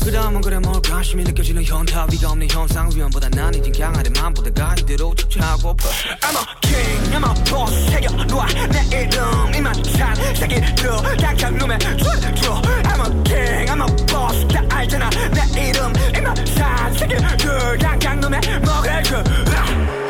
그 0.06 0.12
다음은 0.12 0.40
그래 0.40 0.60
뭘 0.60 0.80
관심이 0.84 1.24
느껴지는 1.24 1.64
현타 1.64 2.06
위가 2.12 2.30
없는 2.30 2.48
현상 2.52 2.88
위험보다 2.94 3.28
난 3.30 3.52
이젠 3.56 3.74
강하대 3.74 4.12
맘보다가 4.12 4.76
이대로 4.78 5.16
축제하고 5.16 5.76
I'm 6.22 6.36
a 6.38 6.46
king 6.62 7.16
I'm 7.16 7.26
a 7.26 7.44
boss 7.46 7.90
새겨놓아 7.90 8.46
내 8.68 9.02
이름 9.02 9.56
이만 9.56 9.74
산 9.84 10.16
새끼들 10.36 11.18
당장 11.18 11.58
놈에 11.58 11.80
줘 11.80 12.62
I'm 12.84 13.02
a 13.02 13.24
king 13.24 13.72
I'm 13.72 13.82
a 13.82 14.06
boss 14.06 14.48
다 14.48 14.62
알잖아. 14.70 15.10
내 15.10 15.70
이름 15.70 15.92
이만 16.16 16.36
산 16.56 16.94
새끼들 16.94 17.78
당장 17.80 18.20
놈에 18.20 18.40
먹을 18.64 19.02
그 19.10 20.05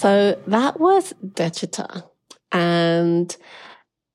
So 0.00 0.40
that 0.46 0.80
was 0.80 1.12
Daechwita. 1.22 2.09
And 2.52 3.34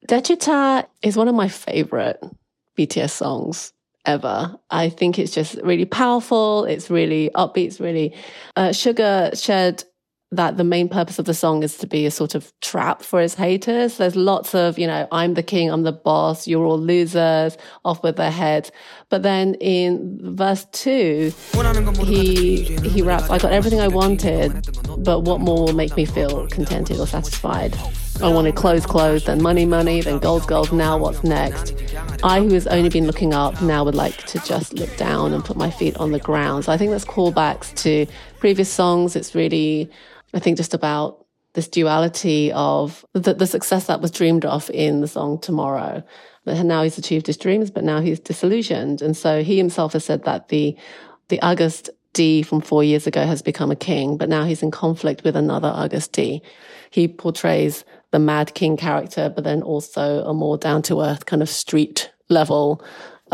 Daechwita 0.08 0.86
is 1.02 1.18
one 1.18 1.28
of 1.28 1.36
my 1.36 1.48
favorite 1.48 2.24
BTS 2.78 3.12
songs 3.12 3.74
ever. 4.06 4.56
I 4.70 4.90
think 4.90 5.18
it's 5.18 5.34
just 5.34 5.56
really 5.64 5.86
powerful. 5.86 6.66
It's 6.66 6.90
really 6.90 7.32
upbeat. 7.36 7.68
It's 7.68 7.80
really, 7.80 8.14
uh, 8.56 8.70
Suga 8.70 9.42
shared 9.42 9.84
that 10.36 10.58
the 10.58 10.64
main 10.64 10.90
purpose 10.90 11.20
of 11.20 11.26
the 11.26 11.34
song 11.34 11.64
is 11.64 11.78
to 11.78 11.88
be 11.88 12.06
a 12.06 12.12
sort 12.12 12.36
of 12.36 12.52
trap 12.62 13.02
for 13.02 13.20
his 13.22 13.36
haters. 13.36 13.98
There's 13.98 14.16
lots 14.16 14.54
of, 14.54 14.78
you 14.78 14.88
know, 14.88 15.08
I'm 15.12 15.34
the 15.34 15.44
king, 15.44 15.70
I'm 15.70 15.84
the 15.84 15.92
boss, 15.92 16.48
you're 16.48 16.66
all 16.66 16.80
losers, 16.80 17.58
off 17.84 18.04
with 18.04 18.16
their 18.18 18.32
heads. 18.32 18.72
But 19.10 19.24
then 19.24 19.56
in 19.56 20.36
verse 20.36 20.66
two, 20.72 21.34
he 22.04 22.64
he 22.88 23.02
raps, 23.02 23.30
I 23.30 23.38
got 23.38 23.52
everything 23.52 23.80
I 23.80 23.88
wanted, 23.88 24.68
but 24.98 25.22
what 25.22 25.42
more 25.42 25.66
will 25.66 25.74
make 25.74 25.96
me 25.96 26.06
feel 26.06 26.48
contented 26.48 27.00
or 27.00 27.08
satisfied? 27.08 27.78
I 28.22 28.30
wanted 28.30 28.56
clothes, 28.56 28.86
clothes, 28.86 29.26
then 29.26 29.42
money, 29.42 29.66
money, 29.66 30.00
then 30.00 30.20
gold, 30.20 30.48
gold. 30.48 30.72
Now 30.72 30.98
what's 30.98 31.22
next? 31.24 31.74
I, 32.24 32.40
who 32.40 32.54
has 32.54 32.66
only 32.68 32.88
been 32.88 33.06
looking 33.06 33.34
up, 33.34 33.62
now 33.62 33.84
would 33.84 33.94
like 33.94 34.18
to 34.28 34.40
just 34.40 34.74
look 34.74 34.96
down 34.96 35.34
and 35.34 35.44
put 35.44 35.58
my 35.58 35.70
feet 35.70 35.98
on 35.98 36.12
the 36.12 36.20
ground. 36.20 36.64
So 36.64 36.72
I 36.72 36.78
think 36.78 36.92
that's 36.92 37.04
callbacks 37.04 37.76
to 37.84 38.08
previous 38.46 38.72
songs. 38.72 39.16
It's 39.16 39.34
really, 39.34 39.90
I 40.36 40.40
think, 40.40 40.58
just 40.58 40.76
about 40.76 41.26
this 41.54 41.68
duality 41.68 42.52
of 42.52 43.04
the, 43.14 43.34
the 43.34 43.48
success 43.48 43.88
that 43.88 44.02
was 44.02 44.12
dreamed 44.12 44.46
of 44.46 44.70
in 44.70 45.02
the 45.02 45.08
song 45.08 45.40
Tomorrow. 45.42 46.04
That 46.44 46.64
now 46.64 46.84
he's 46.84 47.00
achieved 47.00 47.26
his 47.26 47.38
dreams, 47.38 47.72
but 47.72 47.84
now 47.84 48.02
he's 48.02 48.20
disillusioned. 48.20 49.02
And 49.02 49.18
so 49.18 49.42
he 49.42 49.58
himself 49.58 49.94
has 49.94 50.06
said 50.06 50.26
that 50.26 50.50
the, 50.50 50.78
the 51.30 51.40
Agust 51.40 51.90
D 52.14 52.44
from 52.44 52.62
four 52.62 52.84
years 52.84 53.08
ago 53.08 53.26
has 53.26 53.42
become 53.42 53.72
a 53.72 53.76
king, 53.76 54.16
but 54.16 54.30
now 54.30 54.44
he's 54.44 54.62
in 54.62 54.70
conflict 54.70 55.24
with 55.24 55.36
another 55.36 55.70
Agust 55.70 56.12
D. 56.12 56.44
He 56.92 57.08
portrays 57.08 57.84
the 58.12 58.20
Mad 58.20 58.54
King 58.54 58.78
character, 58.78 59.28
but 59.28 59.44
then 59.44 59.64
also 59.64 60.24
a 60.24 60.36
more 60.36 60.60
down 60.60 60.84
to 60.84 61.02
earth 61.02 61.26
kind 61.26 61.42
of 61.42 61.50
street 61.50 62.12
level 62.30 62.80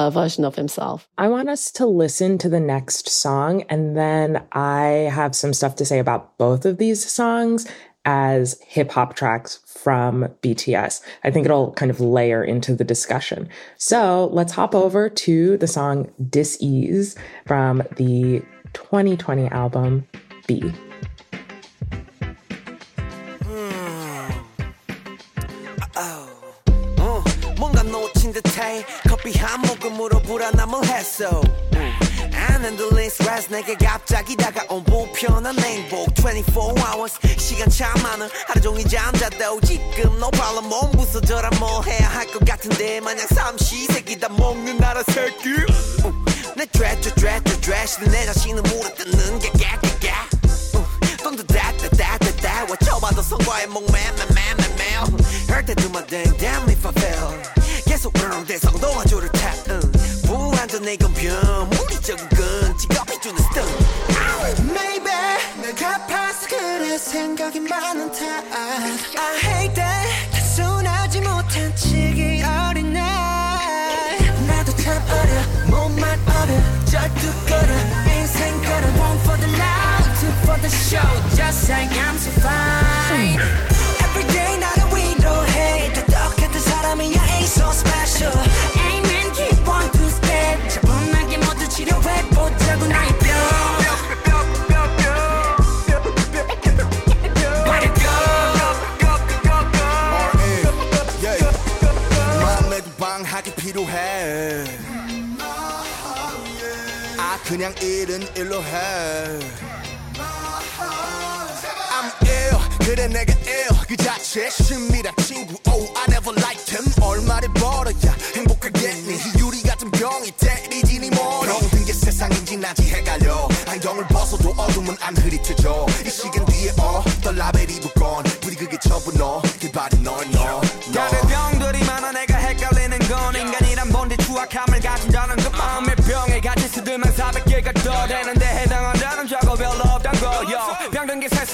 uh, 0.01 0.09
version 0.09 0.43
of 0.43 0.55
himself. 0.55 1.07
I 1.17 1.27
want 1.27 1.49
us 1.49 1.71
to 1.73 1.85
listen 1.85 2.37
to 2.39 2.49
the 2.49 2.59
next 2.59 3.07
song, 3.07 3.63
and 3.69 3.95
then 3.95 4.43
I 4.51 5.09
have 5.13 5.35
some 5.35 5.53
stuff 5.53 5.75
to 5.75 5.85
say 5.85 5.99
about 5.99 6.37
both 6.37 6.65
of 6.65 6.77
these 6.77 7.03
songs 7.09 7.67
as 8.03 8.59
hip 8.65 8.91
hop 8.91 9.15
tracks 9.15 9.59
from 9.65 10.27
BTS. 10.41 11.01
I 11.23 11.29
think 11.29 11.45
it'll 11.45 11.71
kind 11.73 11.91
of 11.91 11.99
layer 11.99 12.43
into 12.43 12.73
the 12.73 12.83
discussion. 12.83 13.47
So 13.77 14.29
let's 14.31 14.53
hop 14.53 14.73
over 14.73 15.07
to 15.07 15.57
the 15.57 15.67
song 15.67 16.11
Dis-Ease 16.29 17.15
from 17.45 17.83
the 17.95 18.41
2020 18.73 19.47
album 19.49 20.07
BE. 20.47 20.90
커피 29.31 29.39
한 29.39 29.61
모금으로 29.61 30.21
불안함을 30.23 30.85
했어. 30.85 31.41
And 31.73 32.65
endless 32.65 33.15
stress 33.21 33.49
내게 33.49 33.75
갑자기 33.75 34.35
다가온 34.35 34.83
불편한 34.83 35.57
행복. 35.59 36.09
24 36.17 36.73
hours 36.93 37.17
시간 37.37 37.69
참 37.69 37.91
많아 38.01 38.27
하루 38.47 38.61
종일 38.61 38.87
잠자도 38.87 39.61
지금 39.61 40.17
no 40.17 40.29
problem 40.31 40.65
몸 40.69 40.91
부서져라 40.91 41.49
뭐 41.59 41.81
해야 41.83 42.07
할 42.09 42.27
것 42.27 42.43
같은데. 42.45 42.99
마냥 43.01 43.25
삼시세끼 43.27 44.19
다 44.19 44.27
먹는 44.29 44.77
나라 44.77 45.01
새끼. 45.03 45.49
음, 46.05 46.25
내 46.57 46.65
드레드 46.65 47.13
드레드 47.15 47.59
드레시는 47.61 48.11
내 48.11 48.25
자신을 48.25 48.61
물어 48.63 48.93
뜯는 48.95 49.39
게 49.39 49.51
깨깨깨 49.51 50.13
돈도 51.23 51.43
다다다다다 51.47 52.65
외쳐봐도 52.69 53.21
성과에 53.21 53.67
목매매매매매. 53.67 54.81
Heard 55.49 55.67
that 55.67 55.75
do 55.81 55.89
my 55.89 56.01
thing 56.05 56.31
damn 56.37 56.67
if 56.69 56.85
I 56.85 56.91
fail 56.93 57.60
계속 58.01 58.13
그러는 58.13 58.43
대상 58.45 58.73
도와줘를 58.79 59.29
타 59.29 59.53
응. 59.69 59.79
불안전 60.25 60.81
내건 60.81 61.13
병 61.13 61.69
무리적인 61.69 62.29
건 62.29 62.75
직업이 62.75 63.21
주는 63.21 63.37
스턴. 63.37 63.63
Maybe 64.71 65.11
내가 65.61 66.03
파서 66.07 66.47
그래 66.47 66.97
생각이 66.97 67.59
많은 67.59 68.11
탓. 68.11 68.43
I 68.51 69.37
hate 69.43 69.75
that 69.75 70.31
단순하지 70.31 71.21
못한 71.21 71.75
치기 71.75 72.41
어린 72.41 72.91
날. 72.91 73.05
나도 74.47 74.75
참 74.77 74.97
어려 75.07 75.77
몸만 75.77 76.19
어려 76.25 76.85
절뚝거려. 76.85 77.71
인생 78.17 78.59
걸어 78.63 78.87
One 78.99 79.19
for 79.19 79.37
the 79.37 79.47
love, 79.59 80.19
two 80.19 80.31
for 80.41 80.59
the 80.59 80.69
show. 80.69 81.35
Just 81.35 81.69
like 81.69 81.91
I'm 81.91 82.17
so 82.17 82.31
fine 82.41 82.90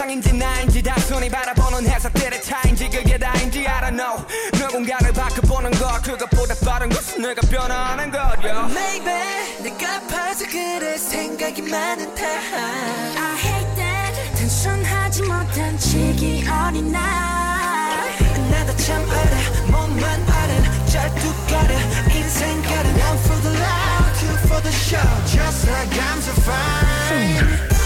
상인지 0.08 0.32
나인지 0.32 0.82
단순히 0.82 1.30
바라보는 1.30 1.86
해석들의 1.86 2.42
차인지 2.42 2.90
그게 2.90 3.18
다인지 3.18 3.68
I 3.68 3.82
don't 3.82 3.98
know 3.98 4.26
누군가를 4.54 5.12
바꿔보는 5.12 5.72
것 5.72 6.02
그것보다 6.02 6.56
빠른 6.64 6.88
것은 6.88 7.22
내가 7.22 7.42
변화하는 7.42 8.10
거요 8.10 8.70
Maybe 8.72 9.64
내가 9.64 10.00
봐서 10.08 10.46
그래 10.50 10.98
생각이 10.98 11.62
많은 11.64 12.16
탓 12.16 12.24
I 12.24 13.38
hate 13.38 13.76
that 13.76 14.38
단순하지 14.38 15.24
못한 15.24 15.78
치기 15.78 16.48
어린 16.48 16.90
날 16.90 17.02
나도 18.50 18.78
참 18.78 19.04
어려 19.04 19.78
몸만 19.78 20.22
어른 20.22 20.88
절뚝거려 20.88 21.80
인생 22.16 22.62
걸어 22.62 22.88
One 23.08 23.20
for 23.20 23.42
the 23.42 23.54
love, 23.60 24.20
two 24.20 24.48
for 24.48 24.62
the 24.62 24.72
special 24.72 25.28
just 25.28 25.68
like 25.68 25.92
I'm 25.92 26.22
so 26.22 26.32
fine 26.42 27.77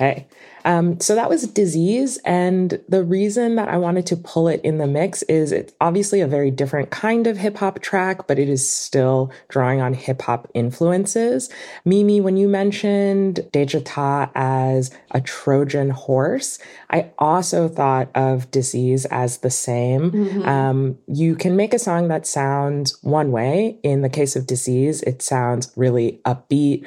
Okay. 0.00 0.26
Um, 0.64 0.98
so 0.98 1.14
that 1.14 1.28
was 1.28 1.46
Dis-ease. 1.46 2.18
And 2.24 2.80
the 2.88 3.04
reason 3.04 3.56
that 3.56 3.68
I 3.68 3.76
wanted 3.76 4.06
to 4.06 4.16
pull 4.16 4.48
it 4.48 4.60
in 4.62 4.78
the 4.78 4.86
mix 4.86 5.22
is 5.24 5.52
it's 5.52 5.74
obviously 5.80 6.20
a 6.20 6.26
very 6.26 6.50
different 6.50 6.90
kind 6.90 7.26
of 7.26 7.36
hip 7.36 7.58
hop 7.58 7.80
track, 7.80 8.26
but 8.26 8.38
it 8.38 8.48
is 8.48 8.70
still 8.70 9.30
drawing 9.48 9.80
on 9.80 9.92
hip 9.92 10.22
hop 10.22 10.48
influences. 10.54 11.50
Mimi, 11.84 12.20
when 12.20 12.38
you 12.38 12.48
mentioned 12.48 13.40
Daechwita 13.52 14.30
as 14.34 14.90
a 15.10 15.20
Trojan 15.20 15.90
horse, 15.90 16.58
I 16.90 17.10
also 17.18 17.68
thought 17.68 18.08
of 18.14 18.50
Dis-ease 18.50 19.04
as 19.06 19.38
the 19.38 19.50
same. 19.50 20.10
Um, 20.46 20.98
you 21.08 21.36
can 21.36 21.56
make 21.56 21.74
a 21.74 21.78
song 21.78 22.08
that 22.08 22.26
sounds 22.26 23.02
one 23.02 23.32
way. 23.32 23.78
In 23.82 24.00
the 24.00 24.08
case 24.08 24.34
of 24.34 24.46
Dis-ease, 24.46 25.02
it 25.02 25.20
sounds 25.20 25.72
really 25.76 26.20
upbeat 26.24 26.86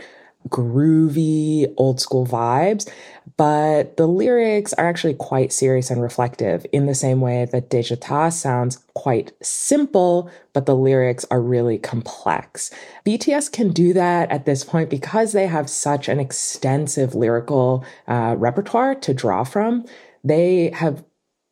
groovy, 0.49 1.73
old 1.77 1.99
school 1.99 2.25
vibes, 2.25 2.89
but 3.37 3.97
the 3.97 4.07
lyrics 4.07 4.73
are 4.73 4.87
actually 4.87 5.13
quite 5.13 5.51
serious 5.51 5.89
and 5.89 6.01
reflective 6.01 6.65
in 6.71 6.85
the 6.85 6.95
same 6.95 7.21
way 7.21 7.45
that 7.51 7.69
Daechwita 7.69 8.31
sounds 8.31 8.83
quite 8.93 9.31
simple, 9.41 10.29
but 10.51 10.65
the 10.65 10.75
lyrics 10.75 11.25
are 11.31 11.41
really 11.41 11.77
complex. 11.77 12.69
BTS 13.05 13.51
can 13.51 13.71
do 13.71 13.93
that 13.93 14.29
at 14.29 14.45
this 14.45 14.63
point 14.63 14.89
because 14.89 15.31
they 15.31 15.47
have 15.47 15.69
such 15.69 16.07
an 16.07 16.19
extensive 16.19 17.15
lyrical 17.15 17.83
uh, 18.07 18.35
repertoire 18.37 18.95
to 18.95 19.13
draw 19.13 19.43
from. 19.43 19.85
They 20.23 20.69
have 20.71 21.03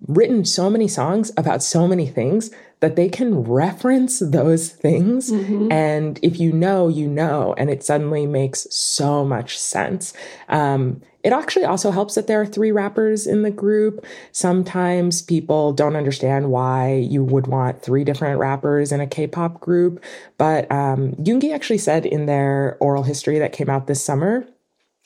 written 0.08 0.46
so 0.46 0.70
many 0.70 0.88
songs 0.88 1.32
about 1.38 1.62
so 1.62 1.88
many 1.88 2.08
things 2.08 2.52
that 2.80 2.96
they 2.96 3.08
can 3.08 3.44
reference 3.44 4.20
those 4.20 4.70
things. 4.70 5.30
And 5.72 6.20
if 6.24 6.40
you 6.40 6.52
know, 6.52 6.88
you 6.88 7.08
know, 7.08 7.54
and 7.58 7.70
it 7.70 7.84
suddenly 7.84 8.26
makes 8.26 8.66
so 8.72 9.24
much 9.24 9.58
sense. 9.60 10.14
Um, 10.50 11.02
it 11.24 11.32
actually 11.34 11.66
also 11.66 11.92
helps 11.92 12.16
that 12.16 12.26
there 12.26 12.42
are 12.42 12.48
three 12.48 12.72
rappers 12.72 13.28
in 13.28 13.44
the 13.44 13.52
group. 13.52 14.04
Sometimes 14.32 15.22
people 15.22 15.72
don't 15.72 15.96
understand 15.96 16.50
why 16.50 16.96
you 16.96 17.24
would 17.24 17.46
want 17.46 17.84
three 17.84 18.04
different 18.04 18.40
rappers 18.40 18.92
in 18.92 19.00
a 19.00 19.06
K-pop 19.06 19.60
group. 19.60 20.04
But 20.40 20.72
um, 20.72 21.12
Yoongi 21.14 21.54
actually 21.54 21.78
said 21.78 22.08
in 22.08 22.26
their 22.26 22.76
oral 22.80 23.04
history 23.04 23.38
that 23.38 23.54
came 23.54 23.70
out 23.70 23.86
this 23.86 24.04
summer 24.04 24.48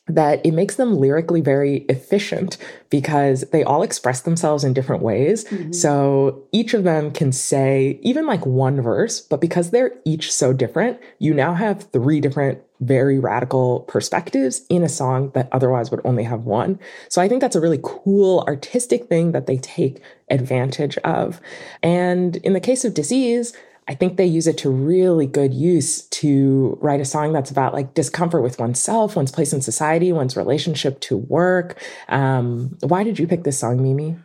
that 0.08 0.46
it 0.46 0.52
makes 0.52 0.76
them 0.76 0.96
lyrically 0.96 1.42
very 1.42 1.78
efficient 1.90 2.58
because 2.90 3.42
they 3.52 3.64
all 3.64 3.82
express 3.82 4.22
themselves 4.22 4.64
in 4.64 4.74
different 4.74 5.02
ways. 5.02 5.46
Mm-hmm. 5.46 5.72
So 5.72 6.44
each 6.52 6.76
of 6.76 6.84
them 6.84 7.12
can 7.12 7.32
say 7.32 8.00
even 8.04 8.28
like 8.28 8.46
one 8.46 8.82
verse, 8.82 9.20
but 9.20 9.42
because 9.42 9.72
they're 9.72 9.94
each 10.06 10.32
so 10.32 10.54
different, 10.54 11.00
you 11.18 11.34
now 11.34 11.56
have 11.56 11.90
three 11.92 12.22
different 12.22 12.62
very 12.82 13.18
radical 13.18 13.80
perspectives 13.82 14.66
in 14.70 14.84
a 14.84 14.90
song 14.90 15.32
that 15.34 15.50
otherwise 15.52 15.90
would 15.90 16.02
only 16.06 16.24
have 16.24 16.42
one. 16.42 16.78
So 17.10 17.22
I 17.22 17.28
think 17.28 17.42
that's 17.42 17.56
a 17.56 17.62
really 17.62 17.80
cool 17.82 18.44
artistic 18.48 19.08
thing 19.08 19.32
that 19.32 19.48
they 19.48 19.58
take 19.58 20.02
advantage 20.30 20.98
of. 21.00 21.42
And 21.82 22.36
in 22.38 22.54
the 22.54 22.60
case 22.60 22.86
of 22.86 22.94
Dis-ease, 22.94 23.54
I 23.88 23.94
think 23.94 24.18
they 24.18 24.26
use 24.26 24.48
it 24.48 24.58
to 24.60 24.70
really 24.70 25.28
good 25.28 25.54
use 25.54 26.04
to 26.08 26.78
write 26.82 27.02
a 27.02 27.06
song 27.06 27.34
that's 27.34 27.52
about 27.52 27.74
like 27.74 27.94
discomfort 27.94 28.42
with 28.42 28.58
oneself, 28.58 29.16
one's 29.16 29.32
place 29.32 29.54
in 29.54 29.62
society, 29.62 30.12
one's 30.12 30.36
relationship 30.36 31.00
to 31.02 31.18
work. 31.18 31.80
Um, 32.10 32.78
why 32.82 33.04
did 33.04 33.20
you 33.20 33.28
pick 33.28 33.44
this 33.44 33.60
song, 33.60 33.84
Mimi? 33.84 34.18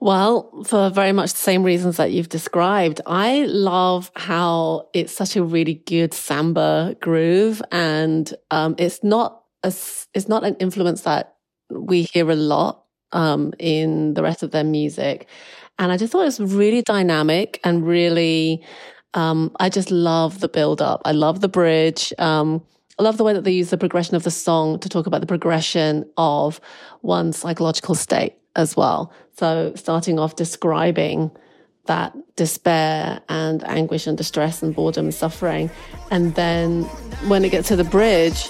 Well, 0.00 0.64
for 0.64 0.90
very 0.90 1.12
much 1.12 1.32
the 1.32 1.38
same 1.38 1.62
reasons 1.62 1.98
that 1.98 2.12
you've 2.12 2.28
described. 2.28 3.00
I 3.06 3.44
love 3.46 4.10
how 4.16 4.88
it's 4.94 5.12
such 5.12 5.36
a 5.36 5.44
really 5.44 5.74
good 5.74 6.14
samba 6.14 6.96
groove 7.00 7.62
and 7.70 8.32
um, 8.50 8.74
it's 8.78 9.02
not 9.02 9.44
a, 9.62 9.68
it's 10.14 10.28
not 10.28 10.44
an 10.44 10.56
influence 10.56 11.02
that 11.02 11.36
we 11.70 12.02
hear 12.02 12.30
a 12.30 12.34
lot 12.34 12.84
um, 13.12 13.52
in 13.58 14.14
the 14.14 14.22
rest 14.22 14.42
of 14.42 14.50
their 14.50 14.64
music. 14.64 15.26
And 15.80 15.90
I 15.90 15.96
just 15.96 16.12
thought 16.12 16.20
it 16.20 16.38
was 16.38 16.40
really 16.40 16.82
dynamic 16.82 17.58
and 17.64 17.86
really, 17.86 18.62
um, 19.14 19.50
I 19.58 19.70
just 19.70 19.90
love 19.90 20.40
the 20.40 20.48
build 20.48 20.82
up. 20.82 21.00
I 21.06 21.12
love 21.12 21.40
the 21.40 21.48
bridge. 21.48 22.12
Um, 22.18 22.62
I 22.98 23.02
love 23.02 23.16
the 23.16 23.24
way 23.24 23.32
that 23.32 23.44
they 23.44 23.52
use 23.52 23.70
the 23.70 23.78
progression 23.78 24.14
of 24.14 24.22
the 24.22 24.30
song 24.30 24.78
to 24.80 24.90
talk 24.90 25.06
about 25.06 25.22
the 25.22 25.26
progression 25.26 26.04
of 26.18 26.60
one's 27.00 27.38
psychological 27.38 27.94
state 27.94 28.34
as 28.56 28.76
well. 28.76 29.10
So 29.38 29.72
starting 29.74 30.18
off 30.18 30.36
describing 30.36 31.30
that 31.86 32.14
despair 32.36 33.22
and 33.30 33.66
anguish 33.66 34.06
and 34.06 34.18
distress 34.18 34.62
and 34.62 34.74
boredom 34.74 35.06
and 35.06 35.14
suffering. 35.14 35.70
And 36.10 36.34
then 36.34 36.82
when 37.26 37.42
it 37.42 37.52
gets 37.52 37.68
to 37.68 37.76
the 37.76 37.84
bridge, 37.84 38.48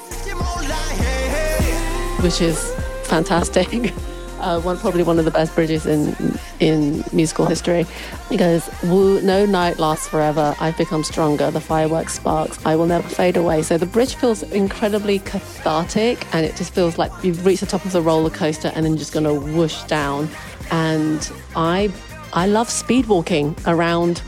which 2.24 2.40
is 2.40 2.74
fantastic. 3.04 3.94
Uh, 4.40 4.60
one 4.60 4.78
probably 4.78 5.02
one 5.02 5.18
of 5.18 5.24
the 5.24 5.30
best 5.30 5.54
bridges 5.54 5.86
in 5.86 6.16
in 6.60 7.04
musical 7.12 7.46
history. 7.46 7.86
It 8.30 8.38
goes, 8.38 8.68
"Woo, 8.84 9.20
no 9.20 9.44
night 9.44 9.78
lasts 9.78 10.08
forever. 10.08 10.54
I've 10.60 10.76
become 10.78 11.04
stronger. 11.04 11.50
The 11.50 11.60
fireworks 11.60 12.14
sparks. 12.14 12.58
I 12.64 12.74
will 12.76 12.86
never 12.86 13.08
fade 13.08 13.36
away." 13.36 13.62
So 13.62 13.76
the 13.76 13.86
bridge 13.86 14.14
feels 14.14 14.42
incredibly 14.44 15.18
cathartic, 15.20 16.26
and 16.34 16.46
it 16.46 16.56
just 16.56 16.72
feels 16.72 16.96
like 16.98 17.12
you've 17.22 17.44
reached 17.44 17.60
the 17.60 17.66
top 17.66 17.84
of 17.84 17.92
the 17.92 18.02
roller 18.02 18.30
coaster, 18.30 18.72
and 18.74 18.84
then 18.84 18.96
just 18.96 19.12
going 19.12 19.24
to 19.24 19.34
whoosh 19.34 19.82
down. 19.84 20.28
And 20.70 21.30
I 21.54 21.90
I 22.32 22.46
love 22.46 22.70
speed 22.70 23.06
walking 23.06 23.56
around 23.66 24.22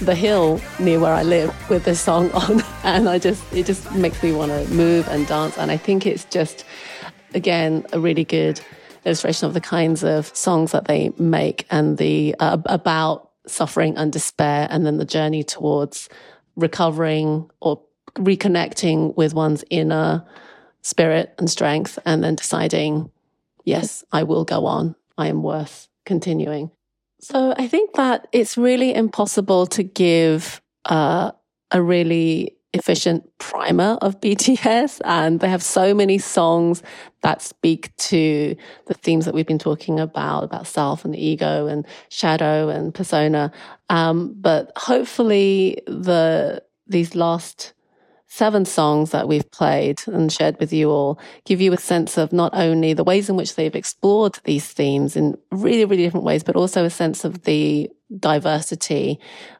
the 0.00 0.14
hill 0.14 0.60
near 0.78 0.98
where 0.98 1.12
I 1.12 1.22
live 1.22 1.54
with 1.68 1.84
this 1.84 2.00
song 2.00 2.30
on, 2.42 2.62
and 2.84 3.08
I 3.08 3.18
just 3.18 3.42
it 3.52 3.66
just 3.66 3.92
makes 3.92 4.22
me 4.22 4.32
want 4.32 4.50
to 4.52 4.72
move 4.72 5.06
and 5.08 5.26
dance. 5.26 5.58
And 5.58 5.70
I 5.70 5.76
think 5.76 6.06
it's 6.06 6.24
just 6.24 6.64
again 7.34 7.84
a 7.92 8.00
really 8.00 8.24
good 8.24 8.60
illustration 9.04 9.46
of 9.46 9.54
the 9.54 9.60
kinds 9.60 10.04
of 10.04 10.34
songs 10.36 10.72
that 10.72 10.86
they 10.86 11.10
make 11.18 11.66
and 11.70 11.98
the 11.98 12.34
uh, 12.38 12.58
about 12.66 13.30
suffering 13.46 13.96
and 13.96 14.12
despair, 14.12 14.68
and 14.70 14.86
then 14.86 14.98
the 14.98 15.04
journey 15.04 15.42
towards 15.42 16.08
recovering 16.56 17.50
or 17.60 17.82
reconnecting 18.14 19.16
with 19.16 19.34
one's 19.34 19.64
inner 19.70 20.24
spirit 20.82 21.34
and 21.38 21.50
strength, 21.50 21.98
and 22.04 22.22
then 22.22 22.34
deciding, 22.34 23.10
yes, 23.64 24.04
I 24.12 24.22
will 24.22 24.44
go 24.44 24.66
on. 24.66 24.94
I 25.18 25.28
am 25.28 25.42
worth 25.42 25.88
continuing. 26.06 26.70
So 27.20 27.54
I 27.56 27.68
think 27.68 27.94
that 27.94 28.28
it's 28.32 28.56
really 28.56 28.94
impossible 28.94 29.66
to 29.68 29.82
give 29.82 30.62
uh, 30.86 31.32
a 31.70 31.82
really 31.82 32.56
efficient 32.72 33.28
primer 33.38 33.98
of 34.00 34.20
BTS. 34.20 35.00
And 35.04 35.40
they 35.40 35.48
have 35.48 35.62
so 35.62 35.94
many 35.94 36.18
songs 36.18 36.82
that 37.22 37.42
speak 37.42 37.94
to 37.96 38.56
the 38.86 38.94
themes 38.94 39.24
that 39.24 39.34
we've 39.34 39.46
been 39.46 39.58
talking 39.58 40.00
about, 40.00 40.44
about 40.44 40.66
self 40.66 41.04
and 41.04 41.14
ego 41.16 41.66
and 41.66 41.86
shadow 42.08 42.68
and 42.68 42.94
persona. 42.94 43.52
Um, 43.88 44.34
but 44.38 44.72
hopefully 44.76 45.82
the, 45.86 46.62
these 46.86 47.14
last 47.14 47.74
seven 48.32 48.64
songs 48.64 49.10
that 49.10 49.26
we've 49.26 49.50
played 49.50 50.00
and 50.06 50.32
shared 50.32 50.58
with 50.60 50.72
you 50.72 50.88
all 50.88 51.18
give 51.44 51.60
you 51.60 51.72
a 51.72 51.76
sense 51.76 52.16
of 52.16 52.32
not 52.32 52.52
only 52.54 52.94
the 52.94 53.02
ways 53.02 53.28
in 53.28 53.34
which 53.34 53.56
they've 53.56 53.74
explored 53.74 54.38
these 54.44 54.68
themes 54.68 55.16
in 55.16 55.36
really, 55.50 55.84
really 55.84 56.04
different 56.04 56.24
ways, 56.24 56.44
but 56.44 56.54
also 56.54 56.84
a 56.84 56.90
sense 56.90 57.24
of 57.24 57.42
the 57.42 57.90
diversity 58.18 59.18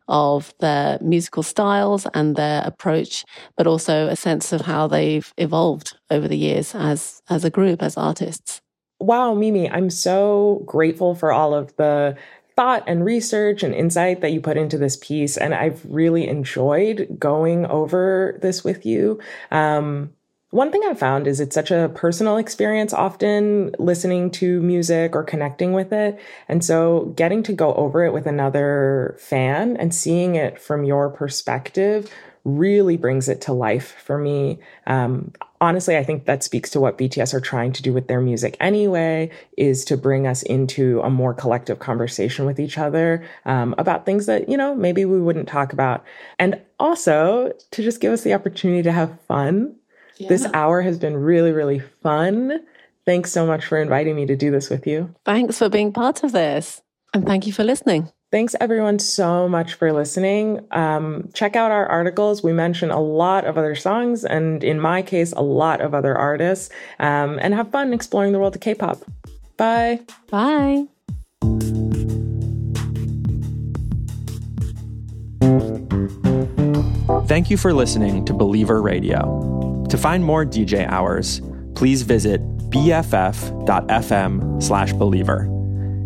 of 0.08 0.52
their 0.60 0.98
musical 1.00 1.42
styles 1.42 2.06
and 2.14 2.36
their 2.36 2.62
approach, 2.64 3.24
but 3.56 3.66
also 3.66 4.08
a 4.08 4.16
sense 4.16 4.52
of 4.52 4.62
how 4.62 4.86
they've 4.86 5.32
evolved 5.36 5.96
over 6.10 6.26
the 6.26 6.36
years 6.36 6.74
as, 6.74 7.22
as 7.30 7.44
a 7.44 7.50
group, 7.50 7.82
as 7.82 7.96
artists. 7.96 8.60
Wow, 8.98 9.34
Mimi, 9.34 9.70
I'm 9.70 9.88
so 9.88 10.62
grateful 10.66 11.14
for 11.14 11.32
all 11.32 11.54
of 11.54 11.74
the 11.76 12.16
thought 12.56 12.84
and 12.86 13.04
research 13.04 13.62
and 13.62 13.74
insight 13.74 14.20
that 14.20 14.32
you 14.32 14.40
put 14.40 14.58
into 14.58 14.76
this 14.76 14.96
piece. 14.96 15.38
And 15.38 15.54
I've 15.54 15.82
really 15.88 16.28
enjoyed 16.28 17.16
going 17.18 17.64
over 17.66 18.38
this 18.42 18.62
with 18.62 18.84
you. 18.84 19.18
Um, 19.50 20.12
one 20.50 20.72
thing 20.72 20.82
I've 20.84 20.98
found 20.98 21.28
is 21.28 21.38
it's 21.38 21.54
such 21.54 21.70
a 21.70 21.90
personal 21.94 22.36
experience, 22.36 22.92
often 22.92 23.74
listening 23.78 24.30
to 24.32 24.60
music 24.62 25.14
or 25.14 25.22
connecting 25.22 25.72
with 25.72 25.92
it. 25.92 26.18
And 26.48 26.64
so 26.64 27.12
getting 27.16 27.42
to 27.44 27.52
go 27.52 27.72
over 27.74 28.04
it 28.04 28.12
with 28.12 28.26
another 28.26 29.16
fan 29.20 29.76
and 29.76 29.94
seeing 29.94 30.34
it 30.34 30.60
from 30.60 30.84
your 30.84 31.08
perspective 31.08 32.12
really 32.44 32.96
brings 32.96 33.28
it 33.28 33.40
to 33.42 33.52
life 33.52 33.94
for 34.04 34.18
me. 34.18 34.58
Um, 34.86 35.32
honestly, 35.60 35.96
I 35.96 36.02
think 36.02 36.24
that 36.24 36.42
speaks 36.42 36.70
to 36.70 36.80
what 36.80 36.98
BTS 36.98 37.34
are 37.34 37.40
trying 37.40 37.72
to 37.72 37.82
do 37.82 37.92
with 37.92 38.08
their 38.08 38.20
music 38.20 38.56
anyway, 38.60 39.30
is 39.56 39.84
to 39.84 39.96
bring 39.96 40.26
us 40.26 40.42
into 40.42 41.00
a 41.02 41.10
more 41.10 41.34
collective 41.34 41.78
conversation 41.78 42.46
with 42.46 42.58
each 42.58 42.78
other 42.78 43.24
um, 43.44 43.74
about 43.78 44.06
things 44.06 44.26
that, 44.26 44.48
you 44.48 44.56
know, 44.56 44.74
maybe 44.74 45.04
we 45.04 45.20
wouldn't 45.20 45.48
talk 45.48 45.72
about. 45.72 46.04
And 46.38 46.60
also 46.78 47.52
to 47.70 47.82
just 47.82 48.00
give 48.00 48.12
us 48.12 48.22
the 48.22 48.34
opportunity 48.34 48.82
to 48.82 48.92
have 48.92 49.20
fun. 49.28 49.76
Yeah. 50.20 50.28
This 50.28 50.46
hour 50.52 50.82
has 50.82 50.98
been 50.98 51.16
really, 51.16 51.50
really 51.50 51.80
fun. 52.02 52.60
Thanks 53.06 53.32
so 53.32 53.46
much 53.46 53.64
for 53.64 53.78
inviting 53.80 54.14
me 54.14 54.26
to 54.26 54.36
do 54.36 54.50
this 54.50 54.68
with 54.68 54.86
you. 54.86 55.14
Thanks 55.24 55.58
for 55.58 55.70
being 55.70 55.92
part 55.92 56.22
of 56.22 56.32
this. 56.32 56.82
And 57.14 57.26
thank 57.26 57.46
you 57.46 57.52
for 57.52 57.64
listening. 57.64 58.12
Thanks 58.30 58.54
everyone 58.60 58.98
so 58.98 59.48
much 59.48 59.74
for 59.74 59.92
listening. 59.92 60.60
Um, 60.70 61.30
check 61.32 61.56
out 61.56 61.72
our 61.72 61.86
articles. 61.86 62.44
We 62.44 62.52
mention 62.52 62.90
a 62.90 63.00
lot 63.00 63.44
of 63.44 63.58
other 63.58 63.74
songs 63.74 64.24
and 64.24 64.62
in 64.62 64.78
my 64.78 65.02
case, 65.02 65.32
a 65.32 65.42
lot 65.42 65.80
of 65.80 65.94
other 65.94 66.16
artists 66.16 66.70
um, 67.00 67.40
and 67.40 67.54
have 67.54 67.70
fun 67.70 67.92
exploring 67.92 68.32
the 68.32 68.38
world 68.38 68.54
of 68.54 68.60
K-pop. 68.60 69.02
Bye. 69.56 70.00
Bye. 70.30 70.86
Thank 77.26 77.50
you 77.50 77.56
for 77.56 77.72
listening 77.72 78.24
to 78.26 78.32
Believer 78.32 78.80
Radio. 78.82 79.59
To 79.90 79.98
find 79.98 80.24
more 80.24 80.46
DJ 80.46 80.88
hours, 80.88 81.42
please 81.74 82.02
visit 82.02 82.40
bff.fm 82.70 84.62
slash 84.62 84.92
believer. 84.92 85.40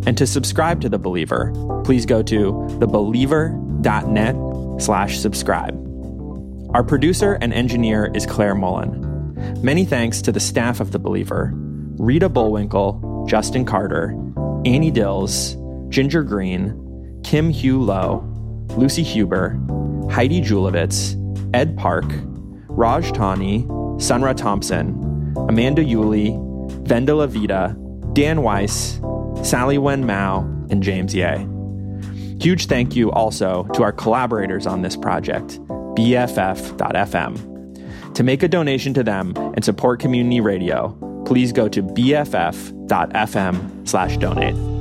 And 0.06 0.16
to 0.16 0.26
subscribe 0.26 0.80
to 0.80 0.88
The 0.88 0.98
Believer, 0.98 1.52
please 1.84 2.06
go 2.06 2.22
to 2.22 2.52
thebeliever.net 2.80 4.82
slash 4.82 5.18
subscribe. 5.18 5.74
Our 6.74 6.82
producer 6.82 7.34
and 7.40 7.52
engineer 7.52 8.10
is 8.14 8.24
Claire 8.24 8.54
Mullen. 8.54 9.02
Many 9.62 9.84
thanks 9.84 10.22
to 10.22 10.32
the 10.32 10.40
staff 10.40 10.80
of 10.80 10.92
The 10.92 10.98
Believer, 10.98 11.52
Rita 11.54 12.30
Bullwinkle, 12.30 13.26
Justin 13.28 13.66
Carter, 13.66 14.18
Annie 14.64 14.90
Dills, 14.90 15.56
Ginger 15.90 16.22
Green, 16.22 17.20
Kim 17.22 17.50
Hugh 17.50 17.82
Lowe, 17.82 18.24
Lucy 18.78 19.02
Huber, 19.02 19.60
Heidi 20.10 20.40
Julavits, 20.40 21.20
Ed 21.54 21.76
Park, 21.76 22.06
Raj 22.76 23.12
Tani, 23.12 23.64
Sunra 23.98 24.36
Thompson, 24.36 25.34
Amanda 25.48 25.82
Uhle, 25.82 26.36
Vendela 26.84 27.28
Vida, 27.28 27.76
Dan 28.12 28.42
Weiss, 28.42 29.00
Sally 29.42 29.78
Wen 29.78 30.04
Mao, 30.04 30.40
and 30.70 30.82
James 30.82 31.14
Ye. 31.14 31.46
Huge 32.40 32.66
thank 32.66 32.96
you 32.96 33.10
also 33.12 33.64
to 33.74 33.82
our 33.82 33.92
collaborators 33.92 34.66
on 34.66 34.82
this 34.82 34.96
project, 34.96 35.60
BFF.FM. 35.96 37.52
To 38.14 38.22
make 38.22 38.42
a 38.42 38.48
donation 38.48 38.92
to 38.94 39.02
them 39.02 39.32
and 39.36 39.64
support 39.64 40.00
community 40.00 40.40
radio, 40.40 40.88
please 41.24 41.52
go 41.52 41.68
to 41.68 41.82
bff.fm 41.82 43.88
slash 43.88 44.16
donate. 44.18 44.73